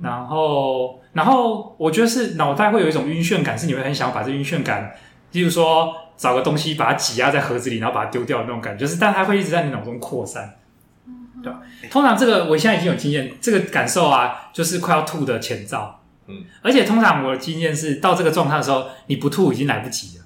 [0.00, 4.94] 然后，然后我觉得是脑袋会有一种晕眩感，是你会很想要把这晕眩感，
[5.32, 10.56] 例如说找个东西把它挤压在盒子里，然后把它丢掉的那种感觉，就是，但它会一直在你脑中扩散，
[11.42, 11.60] 对吧？
[11.90, 15.97] 通常这个我现在已经有经验，这个感受啊，就是快要吐的前兆，
[16.28, 20.24] 嗯，而且通常我的经验是到这个状态的时候，你不吐已经来不及了，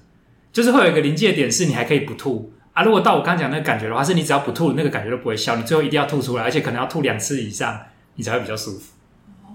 [0.51, 2.51] 就是会有一个临界点，是你还可以不吐。
[2.73, 7.79] 啊，如果到我刚刚讲那个感觉的话，是你只要不吐，那个感觉都不会消，你最后一定要吐出来，而且可能要吐两次以上，
[8.15, 8.93] 你才会比较舒服，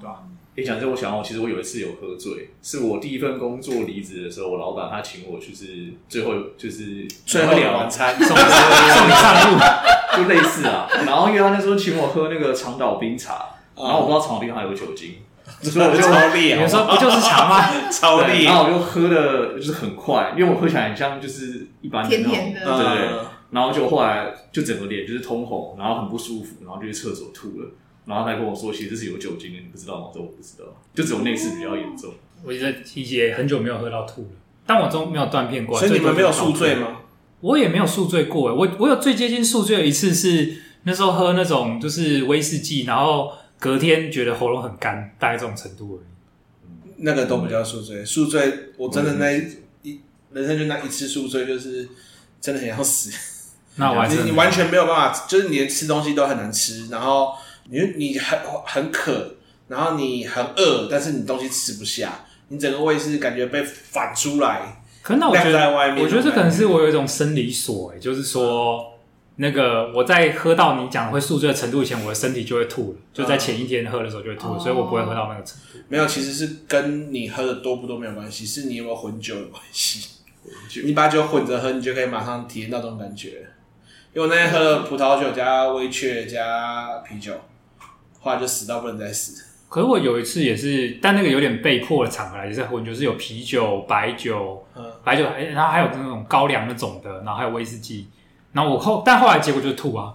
[0.00, 0.22] 对吧？
[0.54, 9.58] 你讲这，我想到，其实我有一次有喝醉，是我第一份工作离职的时候，我老板他请我，就是最后就是最后两晚餐， 送你上路，
[10.16, 10.88] 就类似啊。
[11.06, 13.46] 然后因为他那时候请我喝那个长岛冰茶，
[13.76, 15.16] 然后我不知道长岛冰茶有酒精。
[15.62, 17.64] 所 以我就超烈，你说不就是茶吗？
[17.90, 23.18] 超烈，然后我就喝的就是很快，因为我喝起来很像就是一般的那种，甜甜的，对对对。
[23.50, 27.70] 然后就后来就整个脸就是通红，然后很不舒服，然后就去厕所吐了。
[28.04, 30.06] 然后他跟我说，其实这是有酒精的，你不知道吗？
[30.08, 32.12] 我说我不知道，就只有那次比较严重。
[32.44, 34.28] 我觉得体姐很久没有喝到吐了，
[34.66, 35.78] 但我都没有断片过。
[35.78, 36.98] 所以你们没有宿醉吗？
[37.40, 38.54] 我也没有宿醉过。
[38.54, 46.92] 我我有最接近宿醉的一次是那时候喝那种就是威士忌，然后隔天觉得喉咙很干，大概这种程度而已。
[46.98, 49.32] 那个都不叫宿醉，宿醉我真的那
[49.82, 50.00] 一
[50.32, 51.88] 人生就那一次宿醉，就是
[52.40, 53.10] 真的很要死。
[53.76, 57.34] 那我你你完全没有办法，就是你连吃东西都很难吃，然后
[57.70, 59.36] 你你很很渴，
[59.68, 64.82] 然后你很饿，但是你东西吃不下，你整个胃是感觉被反出来。
[65.02, 65.70] 可是那我觉得，
[66.02, 68.94] 我觉得这可能是我有一种生理锁，哎，就是说。
[69.40, 75.78] 那个我在喝到你讲会宿醉的程度以前，我的身体就会吐了，就在前一天喝的时候就会吐了，嗯、所以我不会喝到那个程度。
[75.88, 80.16] 没有，其实是跟你喝的多不多没有关系，是你有没有混酒有关系。
[80.68, 83.46] 酒 你把酒混着喝，你就可以马上体验到这种感觉。
[84.12, 87.32] 因为我那天喝了葡萄酒加威雀加啤酒，
[88.18, 89.44] 后来就死到不能再死。
[89.68, 95.22] 可是我有一次也是，但那个有点被迫的场合，也是混，就是有啤酒、白酒、嗯、白酒，
[95.52, 98.08] 然后还有那种高粱那种的，然后还有威士忌。
[98.58, 100.14] 然后我后，但后来结果就是吐啊，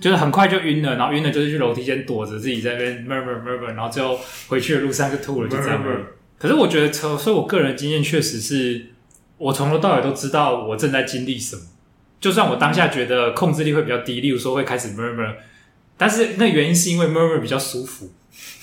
[0.00, 4.16] 就是很快就晕了，然后晕了就是去楼梯间躲着自己在那边 murmur murmur，然后最后
[4.46, 5.82] 回去的路上就吐了，就这样。
[6.38, 8.90] 可是我觉得，所以我个人的经验确实是，
[9.38, 11.62] 我从头到尾都知道我正在经历什么，
[12.20, 15.34] 就算我当下觉得控制力会比较低，例如说会开始 murmur，
[15.96, 18.08] 但是那原因是因为 murmur 比较舒服，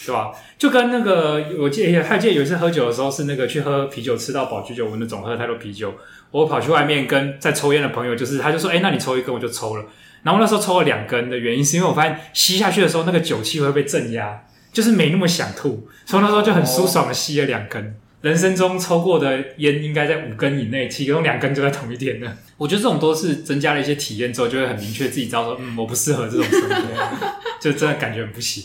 [0.06, 0.32] 对吧？
[0.58, 5.94] 就跟那个我记得还记得有一次喝酒的时候是那个去喝啤酒吃到饱，居酒屋那种喝太多啤酒。
[6.32, 9.86] 我跑去外面跟在抽烟的朋友，就是他就说：“哎、那你抽一根，我就抽了。”
[10.24, 15.88] 然后那时候抽了两根的原因，是因为我发现吸下去的时候，那个酒气会被镇压， 就是没那么想吐。
[16.06, 17.96] 所以那时候就很舒爽的吸了两根。
[18.22, 22.38] 人生中抽过的烟应该在五根以内，其中两根就在同一天的。
[22.56, 27.18] 我觉得这种都是增加了一些体验之后，就会很明确自己知道说：“嗯，我不适合这种生活，
[27.60, 28.64] 就真的感觉很不行。”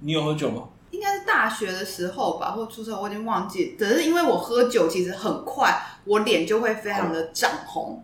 [0.00, 0.64] 你有喝酒吗？
[1.28, 3.76] 大学的时候吧，或出生，我已经忘记。
[3.78, 8.02] 只是因为我喝酒其实很快，我脸就会非常的涨红，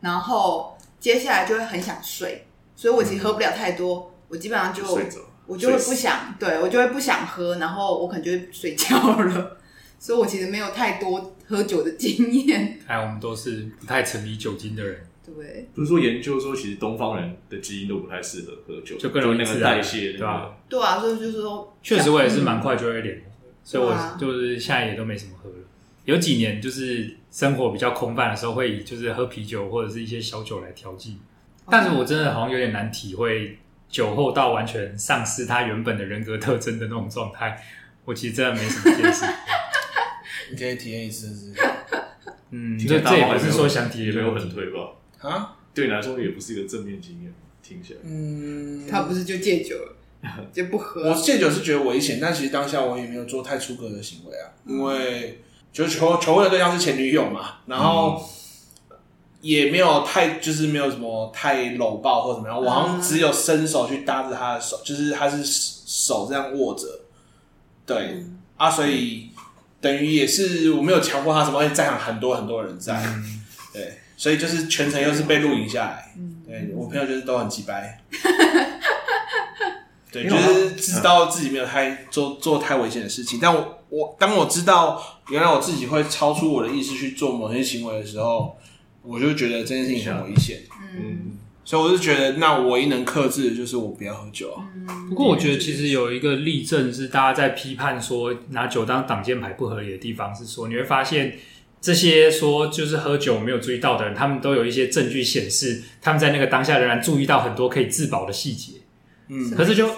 [0.00, 2.46] 然后接下来就会很想睡，
[2.76, 4.84] 所以我其实喝不了太多，我基本上就
[5.46, 9.56] 我就会不想，对，我就会不想喝，然后我可能就会睡觉了。
[9.98, 12.78] 所以我其实没有太多喝酒的经验。
[12.86, 15.00] 哎，我们都是不太沉迷酒精的人。
[15.26, 20.56] 对，不是说研究说，其实东方人的基因都不太适合喝酒，就更容易那个代谢，对吧？
[20.68, 23.32] 对啊，所以就是说，确实我也是蛮快就会脸红，
[23.64, 25.56] 所以我就是现在也都没什么喝了。
[26.04, 31.18] 有几年就是生活比较空泛的时候，会以就是喝啤酒或者是一些小酒来调剂。
[31.68, 33.58] 但是我真的好像有点难体会
[33.88, 37.60] 酒后到完全丧失他原本的人格特征的那种状态。
[38.04, 39.24] 我其实真的没什么见识。
[40.52, 41.52] 你可以体验一次，是？
[42.52, 44.92] 嗯，这这也不是说想体验，没有很推吧？
[45.20, 48.00] 啊，对你来说也不是一个正面经验，听起来。
[48.04, 49.92] 嗯，他不是就戒酒了？
[50.52, 51.10] 就不喝。
[51.10, 55.42] 我戒酒是觉得危险，但其实当下我也没有做太出格的行为啊，因为
[55.72, 58.28] 就求求婚的对象是前女友嘛，然后
[59.40, 66.86] 也没有太就是没有什么太搂抱或怎么样，我好像只有伸手去搭着他的手，就是他是手这样握着，
[67.84, 68.24] 对。
[68.56, 69.28] 啊，所以
[69.82, 73.06] 等于也是我没有强迫他什么，而且在场很多很多人在，
[73.70, 76.14] 对，所以就是全程又是被录影下来，
[76.46, 78.02] 对我朋友就是都很机掰。
[80.10, 88.56] 对，就是知道自己没有太做做太危险的事情，但我我当我知道原来我自己会超出我的意识去做某些行为的时候，
[89.02, 90.60] 我就觉得这件事情很危险。
[90.96, 91.32] 嗯，
[91.64, 94.64] 所以我就觉得，那唯一能克制的就是我不要喝酒啊。
[95.10, 101.36] 不过我觉得其实有一个例证是，大家在批判说拿酒当挡箭牌不合理的地方是说，你会发现
[101.86, 108.72] 这些说就是喝酒没有注意到的人，他们都有一些证据显示他们在那个当下仍然注意到很多可以自保的细节。
[109.28, 109.88] 嗯，可是就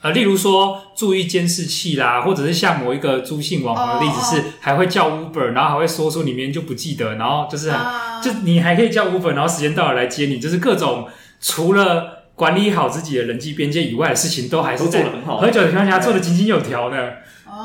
[0.00, 11.06] 呃，例如说注意监视器啦，或者是像某一个朱姓网红的例子是，还会叫 Uber，然后还会说出里面就不记得，然后就是很，就你还可以叫 Uber，然后时间到了来接你，就是各种
[11.42, 17.18] 除了管理好自己的人际边界以外的事情，都还是在喝酒的情况下做的井井有条的。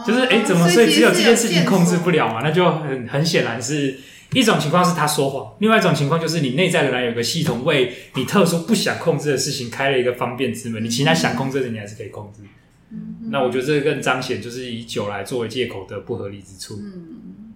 [0.05, 2.41] 就是哎，怎么所以只有这件事情控制不了嘛？
[2.43, 3.99] 那就很很显然是。
[4.31, 12.43] 一种情况是他说谎，另外一种情况就是你内在仍然有个系统为你特殊不想控制的事情开了一个方便之门，你其他想控制的你还是可以控制。
[12.91, 16.75] 嗯，那我觉得这个更彰显就是以酒来作为借口的不合理之处。
[16.75, 17.55] 嗯，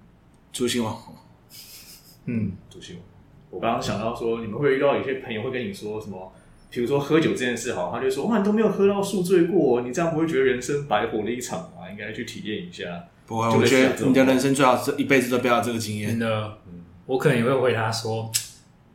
[0.51, 1.13] 朱姓网红，
[2.25, 3.05] 嗯，朱姓网
[3.51, 3.59] 红。
[3.59, 6.33] 我刚刚想到说，你们会遇到有些朋友会跟你说什么？
[6.71, 11.72] 比如说喝酒这件事，好，他就说哇，你都没有喝到宿醉过，你这样不会觉得人生白活了一场吗？
[11.93, 12.83] 应该去体验一下。
[13.25, 16.09] 不会，我觉得你的人生最好是一辈子都不要有这个经验。
[16.09, 16.57] 真的，
[17.05, 18.29] 我可能也会回答说，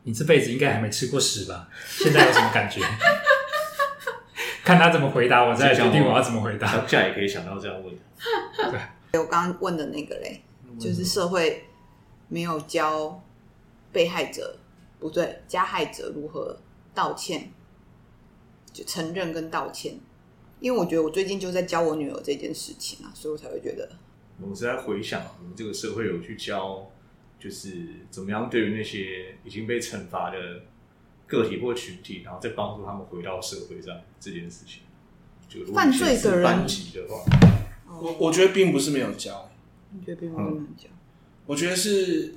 [0.03, 1.67] 你这辈子应该还没吃过屎吧？
[1.87, 2.81] 现在有什么感觉？
[4.63, 6.77] 看他怎么回答，我再决定我要怎么回答。
[6.77, 7.91] 当下也可以想到这样问。
[9.11, 10.43] 对，我刚刚问的那个嘞，
[10.79, 11.63] 就是社会
[12.27, 13.19] 没有教
[13.91, 14.59] 被害者，
[14.99, 16.55] 不对，加害者如何
[16.93, 17.51] 道歉，
[18.71, 19.99] 就承认跟道歉。
[20.59, 23.89] 因为我觉得我最近就在教我女儿这件事情啊，所以我才会觉得。
[24.41, 26.89] 我们是在回想，我们这个社会有去教，
[27.39, 30.37] 就是怎么样对于那些已经被惩罚的
[31.27, 34.83] 个体或群体，然后再帮助他们回到社会上这件事情。
[35.49, 37.23] 就犯罪的人，班级的话，
[37.99, 39.49] 我我觉得并不是没有教。
[39.91, 40.89] 你觉得并不是没有教？
[41.47, 42.35] 我觉得是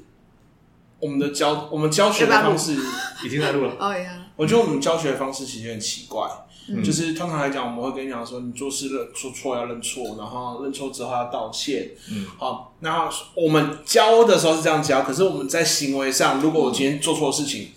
[0.99, 2.75] 我们的教，我们教学的方式
[3.27, 3.77] 已经在录了。
[3.79, 6.27] 哦呀，我觉得我们教学的方式其实很奇怪。
[6.69, 11.91] 嗯、就是通常来讲，我们会跟你讲说，你做事认做错要认错，然后认错之后要道歉。
[12.11, 17.69] 嗯，好，那我们教的时候是这样教，可是我们在行为上，如果我今天做错事情，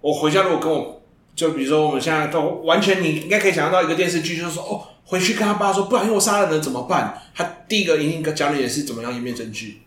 [0.00, 1.02] 我回家如果跟我，
[1.34, 7.20] 就比如说我们现在都完全，你应该可以想象到一个电视剧，就是说哦，回去跟他爸说，不然因为我杀人了怎么办？
[7.34, 9.82] 他第一个一定教你也是怎么样一面证据。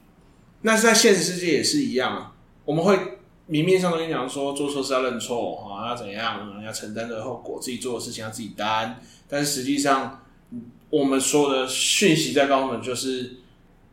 [0.62, 2.34] 那是在现实世界也是一样啊，
[2.66, 3.00] 我们会。
[3.54, 9.00] 明面上都跟你讲说做错事要认错啊，要怎样，要承担的后果，自己做的事情要自己担。
[9.30, 10.24] 但是实际上，
[10.90, 13.42] 我们所有的讯息在告诉我们，就是，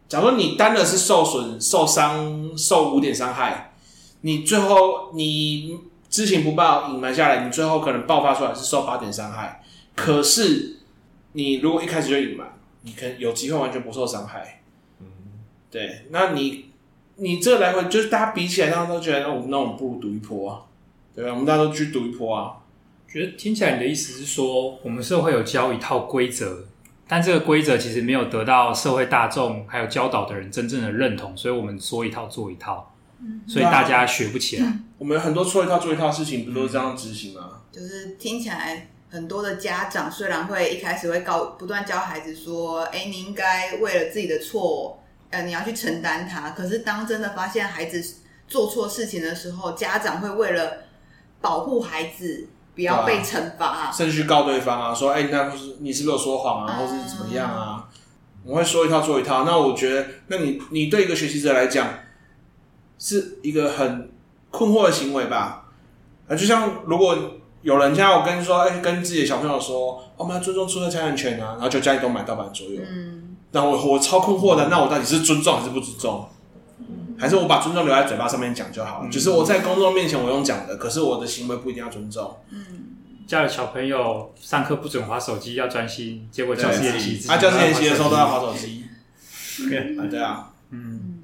[0.08, 3.74] 假如你担的是受损、受伤、受五点伤害，
[4.22, 9.62] 你最后你知情不报、隐瞒下来，你最后可能爆发出来是受八点伤害。
[9.94, 10.78] 可是
[11.32, 14.62] 你如果一开始就隐瞒，你可能有机会完全不受伤害。
[15.00, 15.06] 嗯，
[15.70, 16.69] 对，那你。
[17.22, 20.62] 你这来回就是大家比起来，大家都觉得那我们那我们不如赌一波啊，
[21.14, 21.30] 对吧？
[21.30, 22.56] 我们大家都去赌一波啊。
[23.06, 26.64] 觉得听起来你的意思是说，我们社会有教一套规则，
[27.06, 32.94] 但这个规则其实没有得到社会大众还有教导的人真正的认同，所以我们说一套做一套，
[33.46, 34.66] 所以大家学不起来。
[34.66, 37.60] 嗯、我们很多说一套做一套的事情，不都是这样执行吗？
[37.72, 44.96] 就是听起来很多的家长虽然会一开始会告不断教孩子说，哎，你应该为了自己的错。
[45.30, 46.50] 呃，你要去承担它。
[46.50, 48.16] 可是当真的发现孩子
[48.46, 50.78] 做错事情的时候，家长会为了
[51.40, 57.88] 保护孩子不要被惩罚，啊，甚至去告对方啊，说：“哎、欸，那不是你是不是有说谎啊，或是怎么样啊？”
[58.42, 59.44] 我会说一套做一套。
[59.44, 61.88] 那我觉得，那你你对一个学习者来讲，
[62.98, 64.10] 是一个很
[64.50, 65.66] 困惑的行为吧？
[66.26, 67.16] 啊，就像如果
[67.62, 72.80] 有人家我跟说，哎、欸，跟自己的小朋友说，我们要尊重出生财产权啊，然后就家里都买盗版桌游。
[72.88, 73.29] 嗯。
[73.52, 76.28] 那我我超困惑的，那我到底是尊重还是不尊重？
[77.18, 79.08] 还是我把尊重留在嘴巴上面讲就好了？
[79.08, 82.34] 嗯、就是我在公众面前我用讲的，可是我的行为不一定要尊重。
[82.50, 82.64] 嗯，
[83.26, 86.26] 叫小朋友上课不准滑手机，要专心。
[86.32, 88.84] 结果教室练习，他教室练习的时候都要滑手机。
[90.00, 91.18] 啊，对啊，嗯，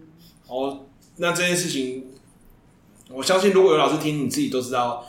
[0.46, 0.80] 哦，
[1.16, 2.04] 那这件事情，
[3.08, 5.02] 我相信如果有老师听，你自己都知道，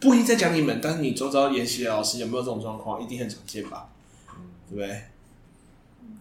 [0.00, 3.00] 不一定在讲你们，但是你周遭研习的老师有没有这种状况？
[3.00, 3.86] 一定很常见吧？
[4.68, 5.02] 对不对？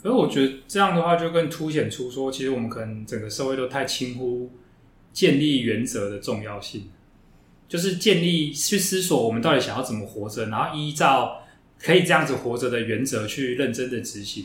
[0.02, 4.52] 可是我觉得这样的话，就更凸显出说，其实我们可能整个社会都太轻忽
[5.12, 6.90] 建立原则的重要性，
[7.68, 11.42] 就是建立去思索我们到底想要怎么活着，然后依照
[11.80, 14.44] 可以这样子活着的原则去认真的执行。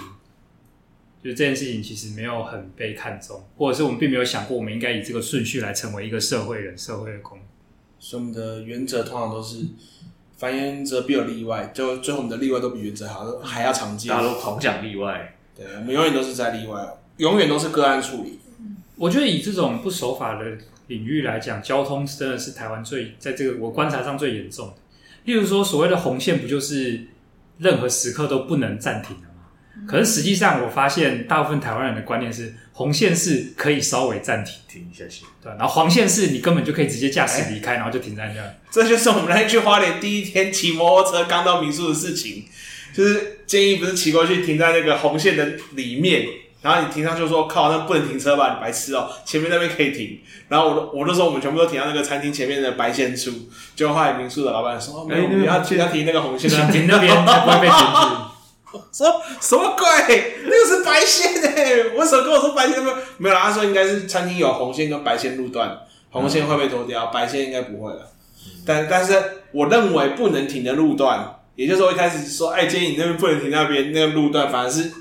[1.23, 7.39] 就这件事情其实没有很被看重，或者是我们并没有想过，我们应该以这个顺序来成为一个社会人、社会的公。
[8.01, 9.59] 所以我们的原则通常都是
[10.37, 14.11] 凡原则必有例外，就最后我们的例外都比原则好，还要常见。
[14.11, 15.37] 大家都狂讲例外。
[15.57, 16.81] 对，我们永远都是在例外，
[17.19, 18.39] 永远都是个案处理。
[18.97, 20.45] 我觉得以这种不守法的
[20.87, 24.75] 领域来讲，交通真的是台湾最在这个我观察上最严重的。
[25.25, 27.07] 例如说，所谓的红线，不就是
[27.59, 29.29] 任何时刻都不能暂停的？
[29.87, 38.55] 可是实际上，我发现大部分台湾人的观念是，红线是可以稍微暂停停一下先，对，然后黄线是你根本就可以直接驾驶离开，欸、然后就停在那。
[38.71, 42.45] 这就是我们那去花莲第一天骑摩托车刚到民宿的事情，
[42.93, 46.27] 就是建议不是骑过去停在那个红线的里面，
[46.63, 48.55] 然后你停上就说靠，那不能停车吧？
[48.55, 50.19] 你白痴哦、喔，前面那边可以停。
[50.49, 53.31] 然后我都我都说我们全部都停到那个餐厅前面的白线处，
[53.77, 58.81] 就后来民宿的老板说， 没有，你要去要停那个红线，停那边才不会被停住。
[58.91, 60.35] 说什么鬼？
[60.45, 61.75] 那个是白线哎！
[61.95, 62.83] 为什么跟我说白线？
[62.83, 65.79] 没有没有，他说应该是餐厅有红线跟白线路段，
[66.11, 68.09] 红线会被拖掉，白线应该不会了。
[68.65, 69.13] 但但是
[69.53, 74.93] 我认为不能停的路段，也就是说一开始说，哎，建议你那边不能停那边那个路段，反而是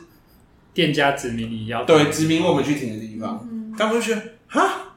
[0.73, 3.47] 店家指明你要对指明我们去停的地方。
[3.77, 4.95] 但我就觉得哈，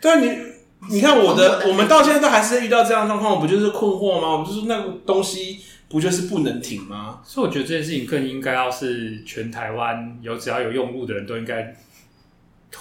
[0.00, 4.32] 对你你看我的，我们到现在都还是遇到这样的状况，我不就是困惑吗？
[4.32, 5.60] 我们就是那个东西。
[5.88, 7.20] 不就是不能停吗？
[7.24, 11.72] 所以我觉得这件事情更应该要是全台湾有只要有用路的人都应该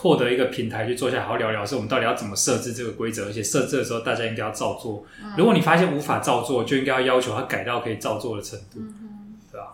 [0.01, 5.03] 获得一个平台去坐下好好聊聊，是我们到底要怎么设置这个规则，而且设置的时候大家应该要照做。
[5.37, 8.79] 如果你发现无法照做，就应该要要求他改到可以照做的程度，
[9.51, 9.73] 对吧？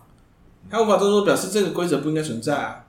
[0.69, 2.85] 他无法照做，表示这个规则不应该存在啊。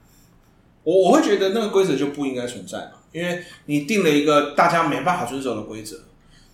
[0.85, 5.97] 我我会觉得那个规则就不应该存在嘛，因为你定了一个大家没办法遵守的规则，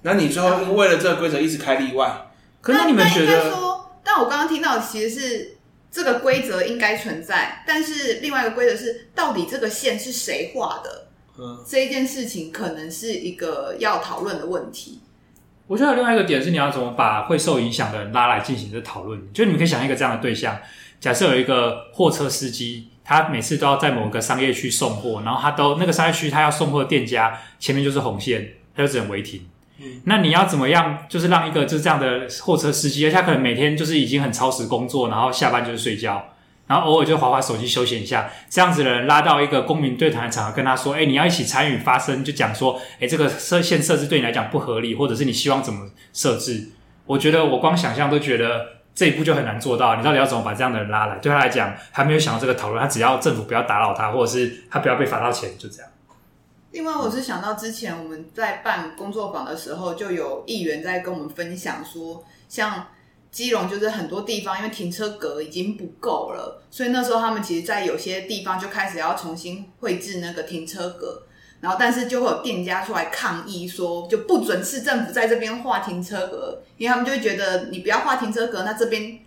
[0.02, 2.30] 那你最后为了这个规则一直开例外。
[2.60, 3.68] 可是你们觉得？
[4.04, 5.57] 但我刚刚听到的其实是
[5.90, 11.06] 这个规则应该存在，但是另外一个规则是，到底这个线是谁画的？
[11.38, 15.00] 嗯，这一件事情可能是一个要讨论的问题。
[15.66, 19.20] 我觉得另外一个点是，你要怎么把会受影响的人拉来进行这讨论？
[19.32, 20.58] 就你们可以想一个这样的对象：
[20.98, 29.46] 假设有一个货车司机，他每次都要在某个商业区送货，然后他都那个商业区他要送货的店家前面就是红线，他就只能违停。
[30.04, 31.06] 那你要怎么样？
[31.08, 36.30] 就是让一个就是这样的货车司机，而且他可能每天就是已经很超时工作，然后下班就是睡觉，
[36.66, 38.28] 然后偶尔就滑滑手机休闲一下。
[38.50, 46.70] 这样子的人拉到一个公民对谈的场合，跟他说：“哎，你要一起参与发声，就讲说，哎，这个设限设置对你来讲不合理，或者是你希望怎么设置？”
[47.06, 49.96] 我觉得我光想象都觉得这一步就很难做到。
[49.96, 51.16] 你到底要怎么把这样的人拉来？
[51.18, 55.88] 对他来讲，还没有想到这个讨论，他只要政府不要打扰他，或者是他不要被罚到钱，就这样。
[56.78, 62.86] 另外，我是想到之前我们在办工作坊的时候，就有议员在跟我们分享说，像
[63.32, 71.24] 基隆就是很多地方因为停车格已经不够了，所以那时候他们其实，在有些地方就开始要重新绘制那个停车格，
[71.60, 79.18] 然后但是就会有店家出来抗议说，就不准市政府在这边画停车格，因为他们就会觉得你不要画停车格，那这边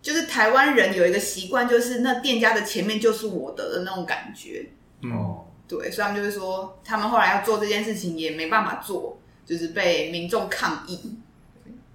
[0.00, 4.70] 就是台湾人有一个习惯，就是那店家的前面就是我的的那种感觉，
[5.02, 5.48] 嗯。
[5.72, 11.16] 对，所以他们就是说，他们后来要做这件事情也没办法做，就是被民众抗议。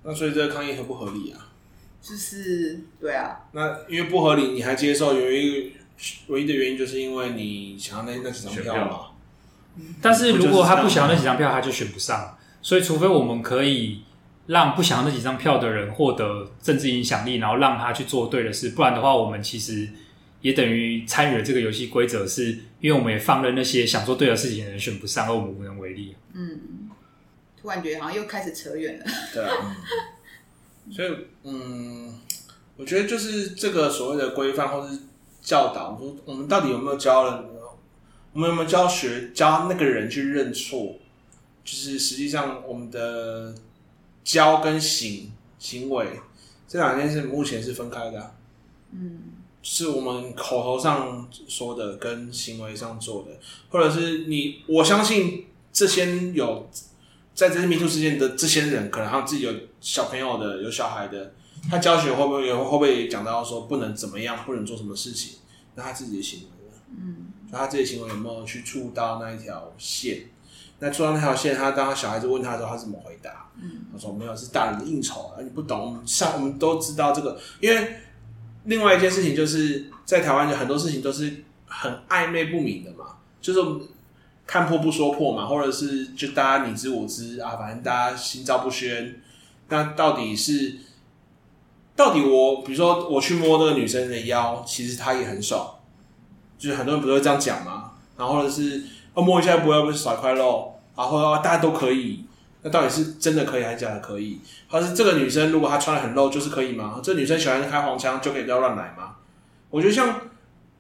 [0.01, 1.53] 那所以这个抗议合不合理啊？
[2.01, 3.37] 就是对啊。
[3.51, 5.13] 那因为不合理，你还接受？
[5.13, 5.75] 有一个
[6.29, 8.99] 唯一的原因，就是因为你想要那那几张票嘛。
[10.01, 12.35] 但是如果他不想要那几张票，他就选不上。
[12.63, 14.01] 所以，除非我们可以
[14.47, 19.87] 让不想要那几张票的人获得政治影响力，然后让他去做对的事，不然的话，我们其实。
[20.41, 26.15] 也等于参与了这个游戏规则，是因为我们也放任那些想做对的事情的人选不上，而我们无能为力。
[26.33, 26.89] 嗯，
[27.59, 29.05] 突然觉得好像又开始扯远了。
[29.33, 29.77] 对啊，
[30.91, 31.11] 所以
[31.43, 32.19] 嗯，
[32.75, 34.99] 我觉得就是这个所谓的规范或是
[35.41, 37.43] 教导，说我们到底有没有教人？
[38.33, 40.99] 我们有没有教学教那个人去认错？
[41.65, 43.55] 就是实际上我们的
[44.23, 46.07] 教跟行行为
[46.67, 48.31] 这两件事目前是分开的啊。
[48.91, 49.19] 嗯。
[49.69, 53.31] 是我们口头上说的跟行为上做的，
[53.67, 56.69] 或者是你，我相信这些有
[57.33, 59.51] 在这些 MeToo 事件的这些人，可能他自己有
[59.81, 61.33] 小朋友的，有小孩的，
[61.69, 65.39] 他教学会不会会不会讲到说不能怎么样，不能做什么事情？
[65.75, 66.77] 那他自己的行为呢？
[66.97, 70.29] 嗯，那他自己的行为有没有去触到那一条线？
[70.79, 73.51] 那触到那条线，他当他小孩子问他的时候，他怎么回答？
[73.61, 75.85] 嗯，他说没有，是大人的应酬啊，你不懂。
[75.85, 77.95] 我们上我们都知道这个，因为
[78.67, 83.59] 另外一件事情就是在台湾，有很多事情都是很暧昧不明的嘛，就是
[84.45, 89.19] 看破不说破嘛，或者是就大家你知我知啊，反正大家心照不宣。
[89.69, 90.75] 那到底是
[91.95, 95.67] 到底我，比如说我去摸那个女生的腰，其实她也很爽，
[96.57, 98.83] 就是很多人不都会这样讲嘛，然后或者是。
[99.19, 102.23] 摸一下不要不是少一块肉，然后大家都可以，
[102.67, 104.39] 那到底是真的可以还是假的可以？
[104.67, 106.99] 或是这个女生如果她穿的很露就是可以吗？
[107.01, 109.15] 这女生喜欢开黄腔就可以不要乱来吗？
[109.69, 110.19] 我觉得像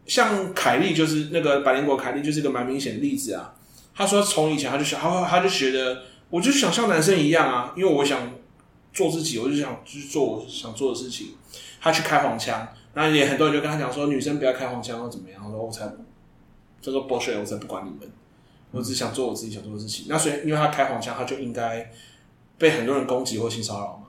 [0.05, 3.53] 像凯莉就是那个百灵果凯莉就是一个蛮明显的例子啊。
[3.95, 8.19] 她说从以前她就想，她她就觉得我就想像男生一样啊，因为我想
[8.93, 11.35] 做自己，我就想去做我想做的事情。
[11.79, 15.41] 她去开黄腔，那也很多人就跟她讲说女生不要开黄腔或怎么样。
[15.43, 15.87] 然后我才
[16.81, 18.09] 这个 bullshit，我才不管你们。
[18.71, 20.05] 我只想做我自己想做的事情。
[20.09, 21.89] 那所以，因为他开黄腔，他就应该
[22.57, 24.03] 被很多人攻击或性骚扰嘛。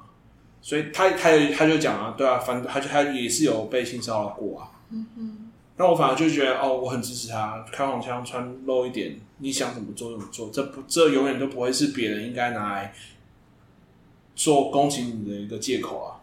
[0.60, 4.70] 所以他他他就讲啊，对啊，反正他就他也是有被性骚扰过啊。
[4.90, 5.50] 嗯嗯。
[5.76, 10.50] 那我反而就觉得，哦，我很支持他开黄腔，穿露一点，你想怎么做怎么做。
[10.50, 12.92] 这不，这永远都不会是别人应该拿来
[14.34, 16.18] 做攻击你的一个借口啊。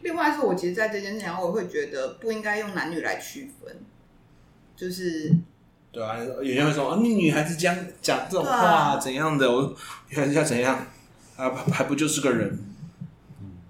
[0.00, 3.80] 另外是我其实在这件事情上，我会觉得不应该用男女来区分，
[4.74, 5.32] 就是。
[5.92, 9.52] 对啊，有些人会说啊，你女孩子这样讲这种话怎样的？
[9.52, 9.76] 我
[10.08, 10.86] 女孩子要怎样
[11.36, 11.50] 啊？
[11.70, 12.58] 还不就是个人？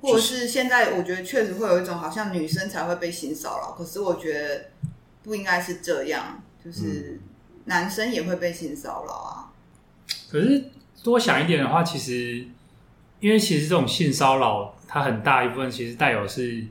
[0.01, 4.67] 或者是现在，我觉得确实会有一种好像女生才会被性骚扰，可是我觉得
[5.25, 7.21] 不应该是这样，就是
[7.65, 9.51] 男生也会被性骚扰啊。
[10.31, 10.71] 可是
[11.03, 12.47] 多想一点的话，其实
[13.19, 16.65] 因为其实这种性骚扰，它很大一部分其实带有是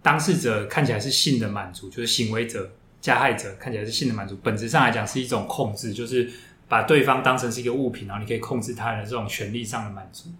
[0.00, 2.70] 当事者看起来是性的满足，就是行为者。
[3.04, 6.26] 加害者看起来是性的满足，本质上来讲是一种控制，就是
[6.66, 10.30] 把对方当成是一个物品，然后你可以控制他人的这种权利上的满足。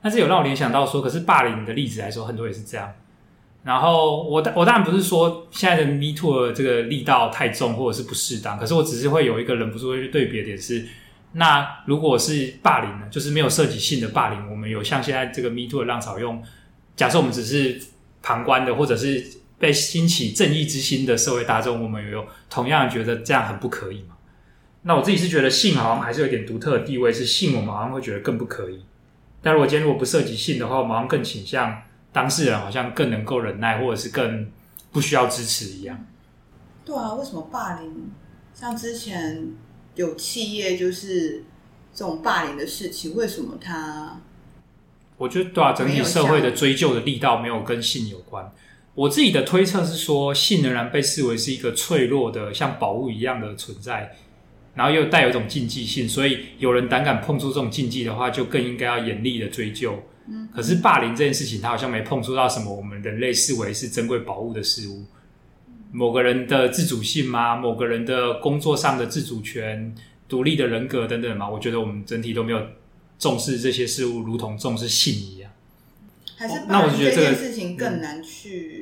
[0.00, 2.92] 但是有让我联想到说，可是霸凌的例子来说，很多也是这样。
[3.64, 10.86] 然后我我当然不是说现在的 Me Too 的这个力道太重或者是不适当，可是我只是会有一个忍不住会去对比的点是，
[11.32, 16.40] 那如果是霸凌呢，就是没有涉及性的霸凌，我们有像现在这个 Me Too 的浪潮用，
[16.94, 17.82] 假设我们只是
[18.22, 19.41] 旁观的，或者是。
[19.62, 24.16] 被兴起正义之心的社会大众，我们有同样觉得这样很不可以吗？
[24.82, 28.84] 那我自己是觉得性好像还是有点独特的地位，是性我们好像会觉得更不可以。
[29.40, 31.80] 但如果今天如果不涉及性的话，我们好像更倾向
[32.12, 34.50] 当事人好像更能够忍耐，或者是更
[34.90, 35.96] 不需要支持一样。
[36.84, 38.10] 对啊，为什么霸凌？
[38.52, 39.46] 像之前
[39.94, 41.44] 有企业就是
[41.94, 44.20] 这种霸凌的事情，为什么他？
[45.18, 48.52] 我觉得对啊，整体社会的追究的力道没有跟性有关。
[48.94, 54.14] 我自己的推测是说，性仍然被视为是一个脆弱的，像宝物一样的存在，
[54.74, 60.02] 然后又带有一种禁忌性，所以有人胆敢碰触这种禁忌的话，就更应该要严厉的追究。
[60.28, 65.04] 嗯，可是霸凌这件事情，他好像没碰触到什么我们人类视为是珍贵宝物的事物，
[65.90, 67.56] 某个人的自主性吗？
[67.56, 69.94] 某个人的工作上的自主权、
[70.28, 71.48] 独立的人格等等嘛？
[71.48, 72.60] 我觉得我们整体都没有
[73.18, 75.50] 重视这些事物，如同重视性一样。
[76.36, 78.81] 还是那我觉得这件事情更难去。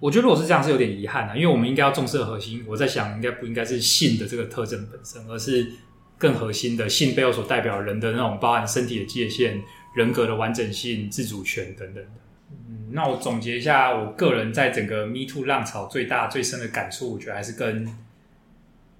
[0.00, 2.64] 我觉得如果是这样，是有点遗憾的，因为我们应该要重视核心。
[2.66, 5.72] 我在想，应该不应该是性的这个特征本身，而是
[6.16, 9.60] 更核心的性背后所代表人的那种包含身体的界限、
[9.96, 12.10] 人格的完整性、自主权等等的。
[12.50, 17.88] 嗯，那我总结一下，我个人在整个 Me Too 浪潮最大最深的感触，我觉得还是跟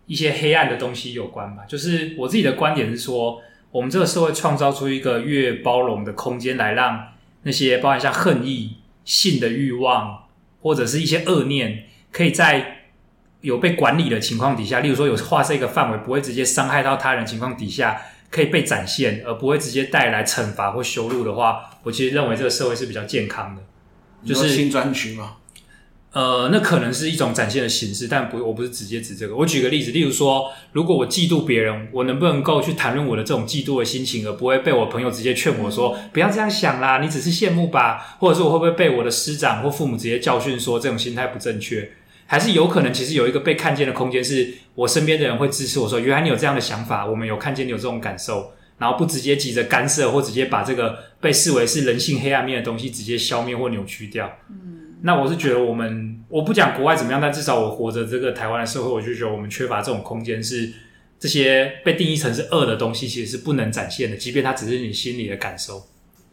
[0.07, 1.65] 一些黑暗的东西有关吧。
[1.67, 3.41] 就是我自己的观点是说，
[3.71, 7.13] 我们这个社会创造出一个越包容的空间，来让
[7.45, 10.25] 那些包含像恨意、性的欲望，
[10.61, 12.79] 或者是一些恶念，可以在
[13.41, 18.01] 有被管理的情况底下，例如说有划设一个范围，不会直接伤害到他人情况底下，
[18.31, 23.63] 可以被展现，而不会直接带来惩罚或羞辱的话，我其实认为这个社会是比较健康的。
[24.25, 25.37] 就是新专区吗？
[26.19, 29.37] 呃，那可能是一种展现的形式，但不，我不是直接指这个。
[29.37, 38.17] 我举个例子，例如说，如果我嫉妒别人，我能不能够去谈论我的这种嫉妒的心情，而不会被我朋友直接劝我说，不要这样想啦，你只是羡慕吧？
[38.19, 41.89] 或者是，我会不会被我的师长或父母直接教训说，这种心态不正确？
[42.27, 54.29] 还是有可能，其实有一个被看见的空间，是我身边的人会支持我说，原来你有这样的想法，我们有看见你有这种感受，然后不直接急着干涉，或直接把这个被视为是人性黑暗面的东西直接消灭或扭曲掉。
[54.51, 54.78] 嗯。
[55.03, 60.73] 那我是觉得，我们我不讲国外怎么样，但至少我活着这个台湾的社会，我就觉得我们缺乏这种空间，是
[61.19, 65.87] 这些被定义成是恶的东西，其实是不能展现的，即便它只是你心里的感受。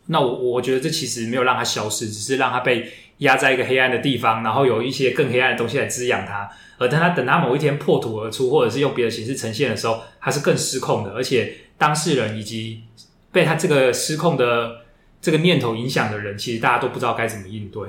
[0.08, 6.50] 那我我觉得这其实没有让它消失，只是让它被压在一个黑暗的地方，然后有一些更黑暗的东西来滋养它。
[6.78, 12.82] 而当它等它某一天破土而出，或者是用别的形式呈现的时候，它是更失控的，而且当事人以及
[13.32, 14.82] 被他这个失控的
[15.22, 17.88] 这个念头影响的人，其实大家都不知道该怎么应对。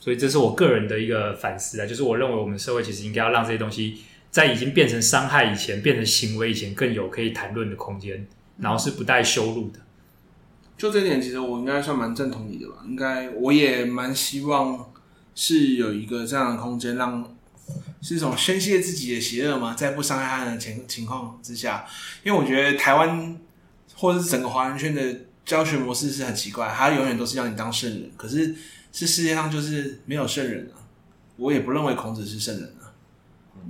[0.00, 3.98] 所以这是我个人的一个反思啊，就是我认为我们社会其实应该要让这些东西
[4.30, 8.26] 在已经变成伤害以前，变成行为以前，更有可以谈论的空间，
[8.58, 9.80] 然后是不带羞辱的。
[10.76, 12.76] 就这点，其实我应该算蛮赞同你的吧？
[12.86, 14.88] 应该我也蛮希望
[15.34, 17.36] 是有一个这样的空间，让
[18.00, 21.84] 是一种宣泄自己的邪恶嘛，在不伤害他人的情情况之下。
[22.22, 23.36] 因为我觉得台湾
[23.96, 25.02] 或者是整个华人圈的
[25.44, 28.54] 教学模式是很奇怪，他永远都是要你当圣人，可是。
[28.92, 30.80] 是世界上就是没有圣人啊，
[31.36, 32.90] 我也不认为孔子是圣人啊，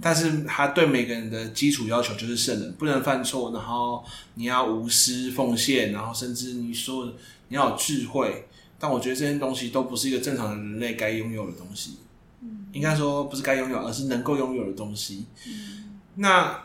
[0.00, 4.02] 但是他对每个人的基础要求就是圣人，不能犯错，然后
[4.34, 7.12] 你要无私奉献，然后甚至你说
[7.48, 8.46] 你要有智慧，
[8.78, 11.98] 但我觉得这些东西都不是一个正常的人类该拥有的东西，
[12.72, 15.26] 应该说不是该拥有，而是能够拥有的东西。
[16.14, 16.64] 那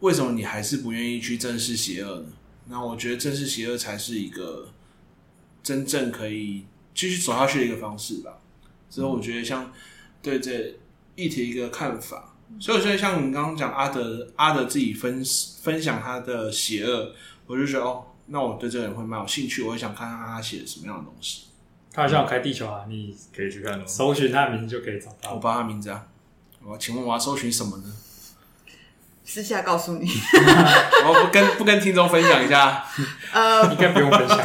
[0.00, 2.26] 为什么你还是不愿意去正视邪恶呢？
[2.66, 4.68] 那我觉得正视邪恶才是一个
[5.62, 6.64] 真正可以。
[6.94, 8.32] 继续走下去的一个方式吧。
[8.88, 9.72] 所以我觉得像
[10.22, 10.74] 对这
[11.16, 15.22] 议题一个看法，所以我觉得像你刚刚讲阿德阿德自己分
[15.62, 17.12] 分享他的邪恶，
[17.46, 21.44] 我就觉得哦，那我对这个人会蛮有兴趣，我也想看看他写的什么样的东西。
[21.92, 25.34] 他好像有开地球啊，你可以去看哦，搜寻他的名字就可以找到。
[25.34, 26.06] 我报他名字啊，
[26.64, 27.84] 我请问我要搜寻什么呢？
[29.24, 30.06] 私下告诉你，
[31.06, 32.84] 我不跟不跟听众分享一下，
[33.32, 34.38] 呃，应该不用分享。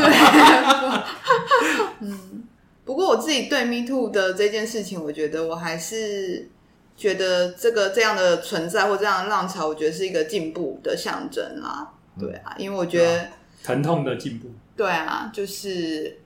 [2.89, 6.49] 不过我自己对 Me Too 的这件事情，我觉得我还是
[6.97, 11.87] 觉得这个这样的存在或这样的浪潮，我觉得是一个进步的象征啦。
[12.19, 13.27] 对啊，因为我觉得
[13.63, 14.47] 疼痛的进步。
[14.75, 16.19] 对啊，就是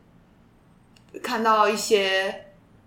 [1.22, 2.46] 看到一些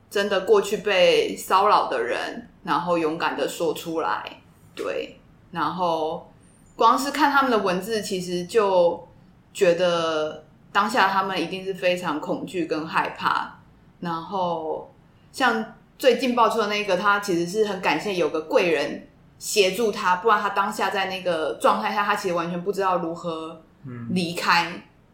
[0.09, 4.41] 真的过去被骚扰的人，然后勇敢的说出来。
[4.75, 5.19] 对，
[5.51, 6.33] 然后
[6.77, 9.07] 光是看他们的文字，其实就
[9.53, 13.53] 觉得当下他们一定是非常恐惧跟害怕。
[14.01, 14.93] 然后，
[15.33, 23.63] 像最近爆出的那个，他其实是很感谢有个贵人协助他，不然他当下在那个状态下，他其实完全不知道如何
[24.11, 24.73] 离开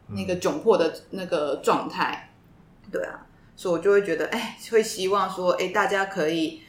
[0.09, 2.30] 那个窘迫的那个状态。
[2.91, 3.26] 对啊，
[3.57, 6.61] 所以我就会觉得，哎，会希望说，哎，大家可以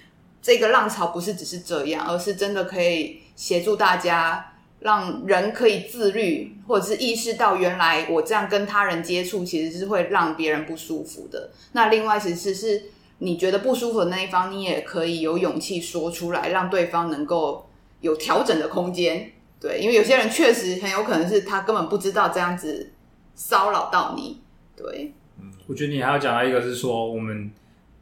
[0.41, 4.52] 这个浪潮不是只是这样，而是真的可以协助大家。
[4.83, 11.49] 让人可以自律，或者是意识到原来我这样跟他人接触，其实是会让别人不舒服的。
[11.71, 12.83] 那另外，其实是
[13.19, 17.69] 你觉得不舒服的那一方，你也可以有勇气说出来，让对方能够
[18.01, 19.31] 有调整的空间。
[19.59, 22.91] 对，因为有些人确实很有可能是他根本不知道这样子
[23.33, 24.41] 骚扰到你。
[24.75, 27.49] 对，嗯，我觉得你还要讲到一个是说，我们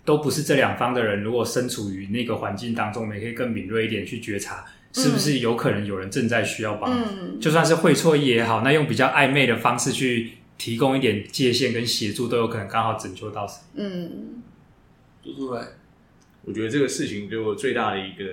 [0.03, 4.65] 都不是这两方的人，如果身处于那个环境当中，我们也可以更敏锐一点去觉察。
[4.93, 6.91] 是不是有可能有人正在需要帮？
[6.91, 13.61] 嗯，就算是会错意也好，那用比较暧昧的方式去提供一点界限跟协助，都有可能刚好拯救到谁。
[13.75, 14.43] 嗯，
[15.23, 15.61] 对不对？
[16.43, 18.25] 我觉得这个事情给我最大的一个